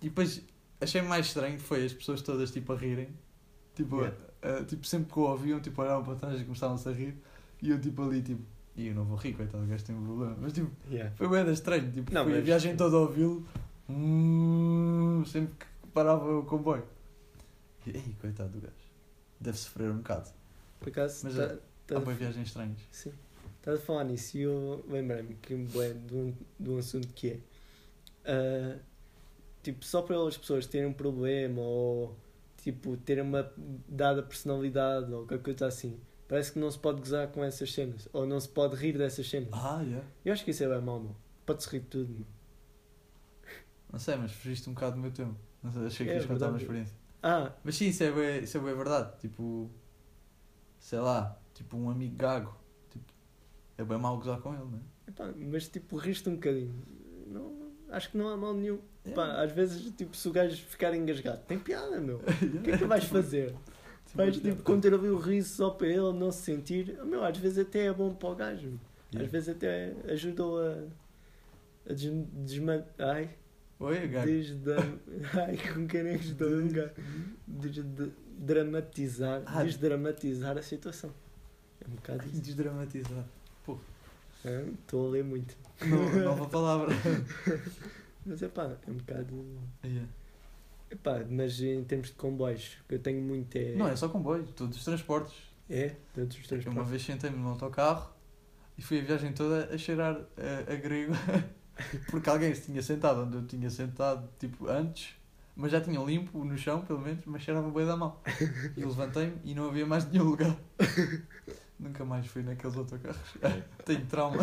[0.02, 0.42] E depois
[0.80, 3.08] achei mais estranho foi as pessoas todas tipo a rirem.
[3.74, 4.16] Tipo, Yeah.
[4.42, 7.16] a- a- tipo sempre que o ouviam, tipo, olhavam para trás e começavam-se a rir.
[7.62, 8.42] E eu tipo ali, tipo,
[8.76, 10.36] e eu não vou rir, coitado, o gajo tem um problema.
[10.40, 11.14] Mas tipo, Yeah.
[11.16, 11.90] foi bem estranho.
[11.92, 13.46] Tipo, Não, fui a mas- viagem toda a ouvi-lo,
[13.88, 16.84] hum, sempre que parava o comboio.
[17.86, 18.74] E aí, coitado do gajo.
[19.40, 20.30] Deve sofrer um bocado.
[20.78, 22.78] Por acaso, Mas tá- é- tá- Há boas viagens estranhas.
[22.90, 23.12] Sim.
[23.58, 27.38] Estás a falar nisso e eu lembrei-me que de, um, de um assunto que é
[28.24, 28.78] ah,
[29.62, 32.16] tipo, só para as pessoas terem um problema ou
[32.56, 33.50] tipo terem uma
[33.88, 35.98] dada personalidade ou qualquer coisa assim,
[36.28, 39.28] parece que não se pode gozar com essas cenas ou não se pode rir dessas
[39.28, 39.48] cenas.
[39.52, 40.06] Ah, yeah.
[40.24, 41.16] Eu acho que isso é bem mau, meu.
[41.46, 42.26] Pode-se rir de tudo, meu.
[43.92, 45.34] Não sei, mas fugiste um bocado do meu tempo.
[45.62, 46.96] Não sei, achei que É ias contar uma experiência.
[47.22, 49.18] Ah, Mas sim, isso é bem, isso é bem verdade.
[49.18, 49.70] Tipo,
[50.78, 52.56] sei lá, tipo um amigo gago.
[52.90, 53.12] Tipo,
[53.76, 55.10] é bem mau gozar com ele, não é?
[55.10, 56.74] epá, mas tipo, riste um bocadinho.
[57.26, 58.78] Não, acho que não há mal nenhum.
[59.04, 59.10] É.
[59.12, 62.18] Pá, às vezes, tipo, se o gajo ficar engasgado, tem piada, meu.
[62.54, 63.54] O que é que tu vais fazer?
[64.14, 66.98] Vais tipo conter ali o riso só para ele não se sentir.
[67.04, 68.72] Meu, às vezes até é bom para o gajo.
[69.14, 70.84] Às vezes até ajudou a,
[71.88, 72.84] a des, desma...
[72.98, 73.30] Ai,
[73.78, 74.26] Oi, gago.
[74.26, 74.70] desde.
[75.38, 76.92] Ai, com quem é que estou a jogar?
[77.46, 77.82] Desde
[78.38, 79.42] dramatizar.
[79.46, 79.62] Ah.
[79.62, 81.10] Desdramatizar a situação.
[81.84, 82.40] É um bocado isso.
[82.42, 83.24] Desdramatizar.
[84.44, 84.64] Hã?
[84.80, 85.56] Estou a ler muito.
[85.86, 86.88] No- Nova palavra.
[88.24, 89.44] Mas é pá, é um bocado.
[89.84, 90.08] Yeah.
[90.90, 93.74] Epá, mas em termos de comboios, o que eu tenho muito é.
[93.74, 95.34] Não, é só comboio, todos os transportes.
[95.68, 96.90] É, todos os Eu uma transportes.
[96.90, 98.12] vez sentei-me no autocarro
[98.76, 101.12] e fui a viagem toda a cheirar a, a grego
[102.10, 105.14] porque alguém se tinha sentado onde eu tinha sentado tipo antes,
[105.54, 108.18] mas já tinha limpo no chão pelo menos, mas cheirava bem da mão.
[108.76, 110.56] E levantei-me e não havia mais nenhum lugar.
[111.78, 113.36] Nunca mais fui naqueles autocarros.
[113.86, 114.42] Tenho trauma.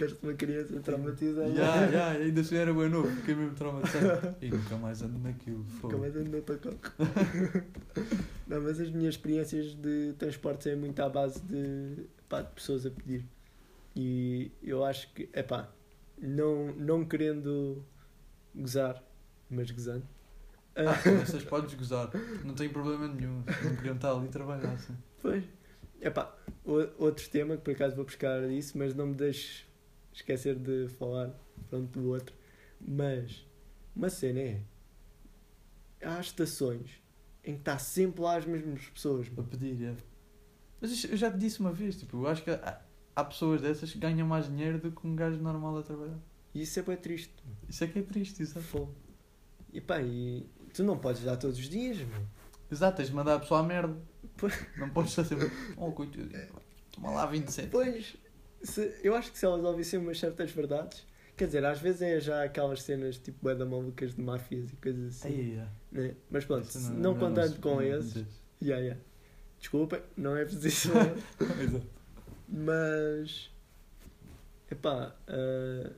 [0.00, 1.54] Ficaste uma criança traumatizada.
[1.54, 4.34] Já, já, ainda se era bem novo, fiquei mesmo traumatizado.
[4.40, 5.62] E nunca mais ando naquilo.
[5.78, 6.02] fogo.
[6.06, 6.78] É que ando no autocarro?
[8.48, 12.86] Não, mas as minhas experiências de transportes é muito à base de, pá, de pessoas
[12.86, 13.26] a pedir.
[13.94, 15.70] E eu acho que, é pá,
[16.18, 17.84] não, não querendo
[18.54, 19.02] gozar,
[19.50, 20.06] mas gozando.
[20.74, 22.10] Ah, com essas podes gozar,
[22.42, 23.42] não tenho problema nenhum.
[23.64, 24.96] Não queriam estar ali trabalhar assim.
[25.20, 25.44] Pois.
[26.00, 26.34] Epá,
[26.64, 29.69] outro tema que por acaso vou buscar isso, mas não me deixes
[30.12, 31.30] esquecer de falar
[31.68, 32.34] pronto, do outro.
[32.80, 33.46] Mas
[33.94, 34.62] uma cena é.
[36.02, 36.90] Há estações
[37.44, 39.28] em que está sempre lá as mesmas pessoas.
[39.28, 39.48] Para mano.
[39.48, 39.94] pedir, é.
[40.80, 42.80] Mas eu já te disse uma vez, tipo, eu acho que há,
[43.14, 46.18] há pessoas dessas que ganham mais dinheiro do que um gajo normal a trabalhar.
[46.54, 47.34] E isso é bem triste.
[47.68, 48.62] Isso é que é triste, exato.
[48.62, 48.94] Fogo.
[49.72, 52.22] E pá, e tu não podes dar todos os dias, meu.
[52.70, 53.96] Exato, tens de mandar a pessoa à merda.
[54.36, 54.54] Pois.
[54.76, 55.50] Não podes estar sempre.
[55.76, 56.48] Oh, coitadinho,
[56.92, 57.68] toma lá 27.
[57.68, 58.16] Pois,
[58.62, 61.06] se- eu acho que se elas ouvissem umas certas verdades,
[61.36, 65.16] quer dizer, às vezes é já aquelas cenas tipo da malucas de máfias e coisas
[65.16, 65.28] assim.
[65.28, 65.66] Aí, é.
[65.92, 66.14] né?
[66.30, 68.24] Mas pronto, Isso não- não, não contando se- com não esses,
[68.62, 69.00] yeah, yeah.
[69.58, 70.90] desculpa, não é preciso.
[72.48, 73.50] Mas,
[74.70, 75.90] epá, ah,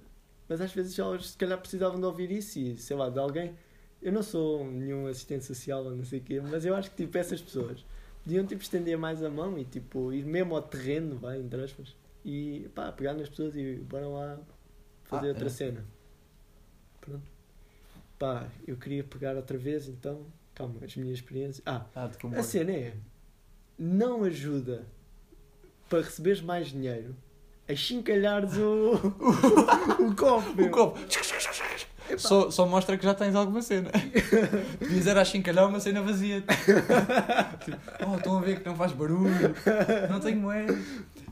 [0.48, 3.54] mas às vezes elas se calhar precisavam de ouvir isso e sei lá, de alguém.
[4.02, 6.96] Eu não sou nenhum assistente social ou não sei o quê, mas eu acho que
[6.96, 7.84] tipo essas pessoas
[8.24, 11.94] podiam tipo estender mais a mão e tipo ir mesmo ao terreno, vai, entre aspas,
[12.24, 14.38] e pá, pegar nas pessoas e bora lá
[15.04, 15.50] fazer Ah, outra é.
[15.50, 15.84] cena.
[17.00, 17.30] Pronto.
[18.18, 21.62] Pá, eu queria pegar outra vez, então, calma, as minhas experiências.
[21.66, 22.94] Ah, Ah, a cena é,
[23.78, 24.86] não ajuda
[25.88, 27.14] para receberes mais dinheiro
[27.68, 28.92] a chincalhares o,
[30.02, 30.54] o copo.
[30.54, 30.66] meu.
[30.66, 30.98] O copo.
[32.18, 33.90] Só, só mostra que já tens alguma cena.
[34.78, 36.42] Podias era a chincalhar uma cena vazia.
[37.64, 37.78] Tipo,
[38.10, 39.54] oh, estão a ver que não faz barulho,
[40.10, 40.76] não tenho moedas.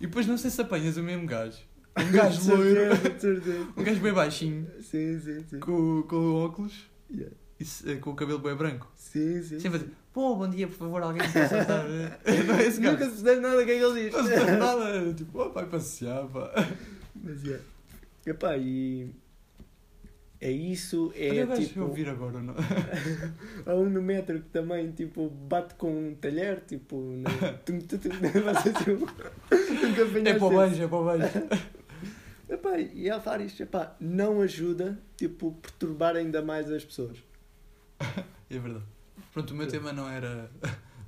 [0.01, 1.59] E depois não sei se apanhas o mesmo gajo.
[1.99, 2.81] Um gajo loiro,
[3.77, 5.61] um gajo bem baixinho, Sim, sim, sim.
[5.61, 7.35] com, com o óculos Yeah.
[7.59, 8.89] e se- com o cabelo bem branco.
[8.95, 9.59] Sim, sim.
[9.59, 11.85] Sempre a dizer, pô, bom dia, por favor, alguém me possa ajudar.
[11.89, 13.11] Não é esse Nunca gajo.
[13.17, 14.13] se percebe nada do que é que ele diz.
[14.13, 15.15] Não se faz nada.
[15.15, 16.53] Tipo, oh, vai passear, pá.
[17.17, 17.61] Mas é.
[18.27, 19.11] Epá, e.
[20.43, 21.83] É isso, é Olha tipo.
[21.83, 22.55] ouvir agora, não?
[23.67, 26.97] Há um no metro que também tipo, bate com um talher, tipo.
[30.03, 30.71] Apanhaste É para o esse.
[30.71, 31.27] beijo, é para o beijo.
[32.49, 37.19] Epá, e há vários, epá, não ajuda, tipo, perturbar ainda mais as pessoas.
[38.49, 38.85] É verdade.
[39.33, 40.51] Pronto, o meu tema não era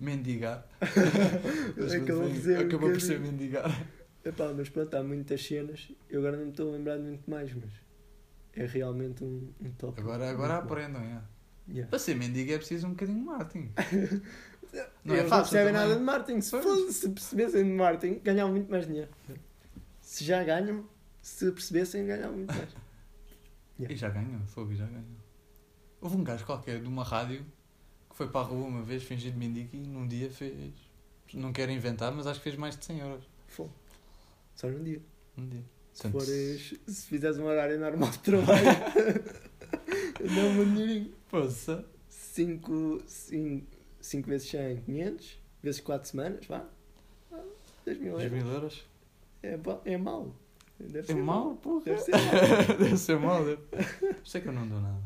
[0.00, 0.66] mendigar.
[0.80, 3.86] Acabou de ser um acabou por ser mendigar.
[4.24, 7.52] Epá, mas pronto, há muitas cenas, eu agora não me estou a lembrar muito mais,
[7.54, 7.70] mas
[8.54, 10.00] é realmente um, um top.
[10.00, 11.22] Agora, agora aprendam, é.
[11.68, 11.88] Yeah.
[11.88, 13.72] Para ser mendigo é preciso um bocadinho de marketing.
[15.04, 15.88] Não Eles é fácil não percebem também.
[15.88, 16.40] nada de marketing.
[16.40, 19.10] Se, fosse- se percebessem de marketing, ganhavam muito mais dinheiro.
[20.00, 20.84] Se já ganham,
[21.20, 22.68] se percebessem, ganhavam muito mais.
[23.78, 25.04] E já ganhou, fogo, já ganhou.
[26.00, 27.44] Houve um gajo qualquer de uma rádio
[28.08, 30.72] que foi para a rua uma vez, fingido mendigo e num dia fez.
[31.34, 33.24] Não quero inventar, mas acho que fez mais de 100 euros.
[33.48, 33.68] Fô.
[34.54, 35.02] Só num dia.
[35.36, 35.64] Um dia.
[35.92, 38.64] Se, fores, se fizeres um horário normal de trabalho,
[40.20, 41.12] dá um dinheirinho.
[41.30, 41.84] Poça.
[42.08, 42.98] 5
[44.26, 45.38] vezes 100, 500.
[45.62, 46.64] Vezes 4 semanas, vá.
[47.84, 48.44] 2 mil 10 euros.
[48.44, 48.84] mil euros.
[49.42, 49.58] É,
[49.92, 50.34] é mau.
[50.78, 51.84] Deve É ser mau, porra.
[51.84, 52.66] Deve ser mau.
[52.78, 53.44] Deve ser mau.
[53.44, 53.62] Deve...
[54.24, 55.00] Sei que eu não dou nada.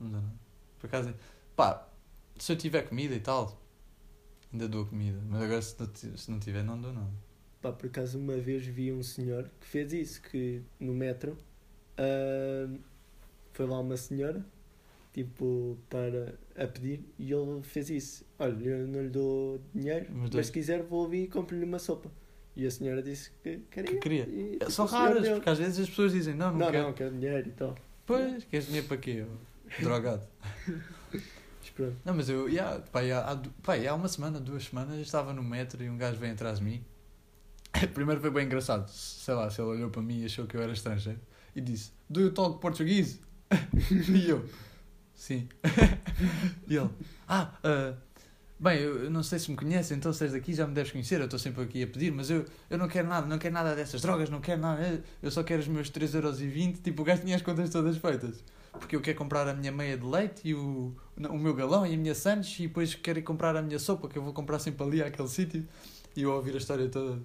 [0.00, 0.34] Não dou nada.
[0.80, 1.14] Por acaso,
[1.54, 1.88] pá,
[2.38, 3.60] se eu tiver comida e tal,
[4.52, 5.20] ainda dou comida.
[5.28, 7.10] Mas agora se não, ti- se não tiver, não dou nada.
[7.62, 11.38] Pá, por acaso uma vez vi um senhor que fez isso, que no metro
[11.96, 12.76] ahm,
[13.52, 14.44] foi lá uma senhora,
[15.12, 18.24] tipo, para a pedir, e ele fez isso.
[18.38, 21.78] Olha, eu não lhe dou dinheiro, Mas mas, se quiser vou ouvir e compro-lhe uma
[21.78, 22.10] sopa.
[22.56, 23.92] E a senhora disse que queria.
[23.92, 24.24] Que queria.
[24.28, 26.82] E, tipo, São raras, porque às vezes as pessoas dizem, não, não, Não, quero.
[26.84, 27.74] não, quero dinheiro e tal.
[28.04, 29.24] Pois, queres dinheiro para quê?
[29.80, 30.26] Drogado.
[32.04, 35.82] Não, mas eu, yeah, pá, há, pá, há uma semana, duas semanas, estava no metro
[35.82, 36.84] e um gajo veio atrás de mim.
[37.94, 40.62] Primeiro foi bem engraçado, sei lá, se ele olhou para mim e achou que eu
[40.62, 41.20] era estrangeiro
[41.54, 43.20] e disse: Do you talk Portuguese?
[44.08, 44.44] e eu,
[45.14, 45.48] sim.
[46.68, 46.88] e ele,
[47.28, 47.94] ah, ah,
[48.58, 51.18] bem, eu não sei se me conhecem, então se és daqui já me deves conhecer,
[51.20, 53.74] eu estou sempre aqui a pedir, mas eu, eu não quero nada, não quero nada
[53.74, 57.22] dessas drogas, não quero nada, eu- eu só quero os meus 3,20€, tipo, o gajo
[57.22, 58.42] tinha as contas todas feitas.
[58.72, 60.94] Porque eu quero comprar a minha meia de leite e o,
[61.28, 64.08] o meu galão e a minha Santos e depois quero ir comprar a minha sopa
[64.08, 65.68] que eu vou comprar sempre ali àquele sítio.
[66.16, 67.20] E eu ouvir a história toda.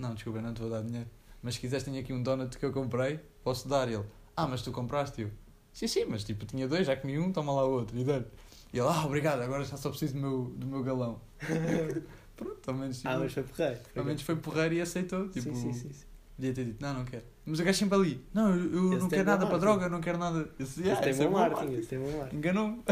[0.00, 1.08] Não, desculpa, eu não te vou dar dinheiro.
[1.42, 4.04] Mas se quiseres, tenho aqui um donut que eu comprei, posso dar ele.
[4.34, 5.20] Ah, mas tu compraste?
[5.22, 5.30] Eu,
[5.74, 7.98] sim, sim, mas tipo, tinha dois, já comi um, toma lá o outro.
[7.98, 8.24] E dá-lhe.
[8.72, 11.20] E ele, ah, obrigado, agora já só preciso do meu, do meu galão.
[12.34, 13.80] Pronto, ao menos, tipo, ah, mas foi porreiro.
[13.94, 15.28] ao menos foi porreiro e aceitou.
[15.28, 16.04] Tipo, sim, sim, sim, sim.
[16.34, 17.24] Podia ter dito, não, não quero.
[17.44, 19.90] Mas o gajo sempre ali, não, eu, eu Esse não quero nada para droga, eu
[19.90, 20.38] não quero nada.
[20.38, 22.36] Eu disse, Esse "Yeah, tem esse é bom marketing." esse tem bom marketing.
[22.36, 22.82] Enganou-me.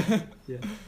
[0.47, 0.69] Yeah.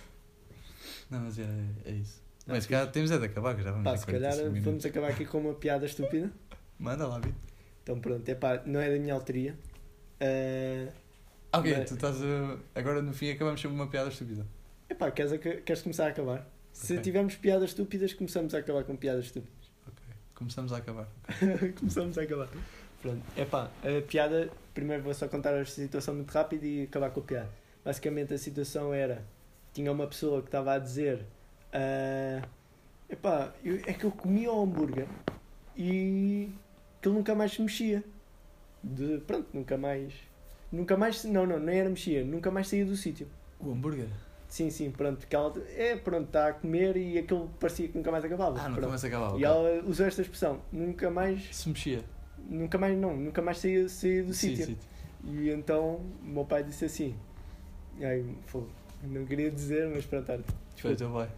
[1.10, 1.46] Não, mas é,
[1.86, 2.22] é isso.
[2.46, 2.68] Mas se fixe.
[2.68, 4.64] calhar temos é de acabar, que já vamos Pá, se calhar 45 minutos.
[4.64, 6.30] vamos acabar aqui com uma piada estúpida.
[6.78, 7.34] Manda lá, Vitor.
[7.82, 9.56] Então pronto, é pá, não é da minha autoria.
[10.20, 10.88] Ah,
[11.52, 12.56] Ok, Mas- tu estás a...
[12.74, 14.46] Agora no fim acabamos sempre uma piada estúpida.
[14.88, 16.48] é pá, queres, aca- queres começar a acabar?
[16.72, 19.68] Se tivermos piadas estúpidas, começamos a acabar com piadas estúpidas.
[19.86, 20.04] Ok.
[20.34, 21.08] Começamos a acabar.
[21.78, 22.48] começamos a acabar.
[23.02, 27.10] Pronto, é pá, a piada, primeiro vou só contar a situação muito rápido e acabar
[27.10, 27.50] com a piada.
[27.84, 29.24] Basicamente a situação era,
[29.72, 31.24] tinha uma pessoa que estava a dizer,
[31.72, 32.42] ah,
[33.08, 35.06] epá, eu, é que eu comia o hambúrguer
[35.76, 36.50] e
[37.00, 38.04] que ele nunca mais se mexia.
[38.82, 40.14] De, pronto, nunca mais,
[40.72, 43.28] nunca mais, não, não, nem era mexia, nunca mais saía do sítio.
[43.58, 44.08] O hambúrguer?
[44.48, 48.10] Sim, sim, pronto, porque ela, é, pronto, está a comer e aquilo parecia que nunca
[48.10, 48.58] mais acabava.
[48.58, 48.88] Ah, nunca pronto.
[48.88, 49.38] mais acabava.
[49.38, 52.02] E ela usou esta expressão, nunca mais Se mexia.
[52.48, 54.66] Nunca mais, não, nunca mais saía, saía do Sim, sítio.
[54.66, 54.78] sim.
[55.24, 57.14] E então o meu pai disse assim.
[58.00, 58.68] Ai, fogo,
[59.04, 60.42] não queria dizer, mas pronto,
[60.88, 60.96] desculpa.
[60.96, 61.30] teu pai.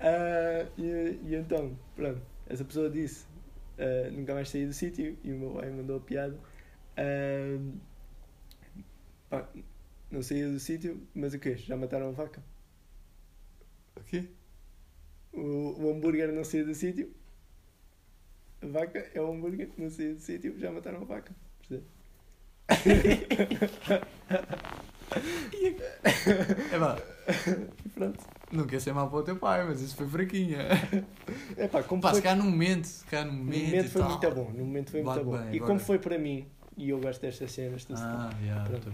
[0.00, 3.26] Ah, e, e então, pronto, essa pessoa disse
[3.78, 6.36] ah, nunca mais saí do sítio e o meu pai mandou a piada.
[6.96, 7.58] Ah,
[9.28, 9.48] pá,
[10.10, 11.56] não saía do sítio, mas o quê?
[11.56, 12.42] Já mataram a vaca?
[13.96, 14.28] O quê?
[15.32, 17.12] O, o hambúrguer não saía do sítio.
[18.62, 21.34] A vaca é o hambúrguer, não saía do sítio, já mataram a vaca.
[21.58, 21.84] Percebe?
[26.72, 27.32] É pá,
[27.94, 28.24] Pronto.
[28.52, 30.58] não quer ser mal para o teu pai, mas isso foi fraquinha.
[31.56, 33.64] É pá, como Pá, foi, se calhar num momento, se calhar no momento.
[33.66, 34.10] momento e foi tal.
[34.10, 34.50] muito bom.
[34.52, 35.42] No momento foi Bate muito bom.
[35.44, 35.66] bem, e agora.
[35.66, 36.46] como foi para mim,
[36.76, 38.30] e eu gosto destas cenas, tu Ah,
[38.66, 38.92] Pronto.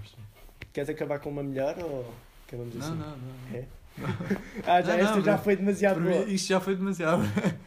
[0.72, 2.12] queres acabar com uma melhor ou
[2.47, 2.97] acabamos Não, assim?
[2.97, 3.57] não, não.
[3.59, 3.66] É?
[4.66, 5.39] Ah, já, Não, esta não, já não.
[5.43, 6.24] foi demasiado boa.
[6.24, 7.22] Isto já foi demasiado.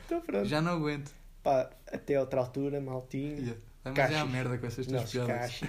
[0.06, 0.46] Então pronto.
[0.46, 1.12] Já não aguento.
[1.44, 3.38] Pá, até outra altura, maltinho.
[3.38, 3.60] Yeah.
[3.84, 5.62] Vai-me dizer a merda com essas tuas piadas.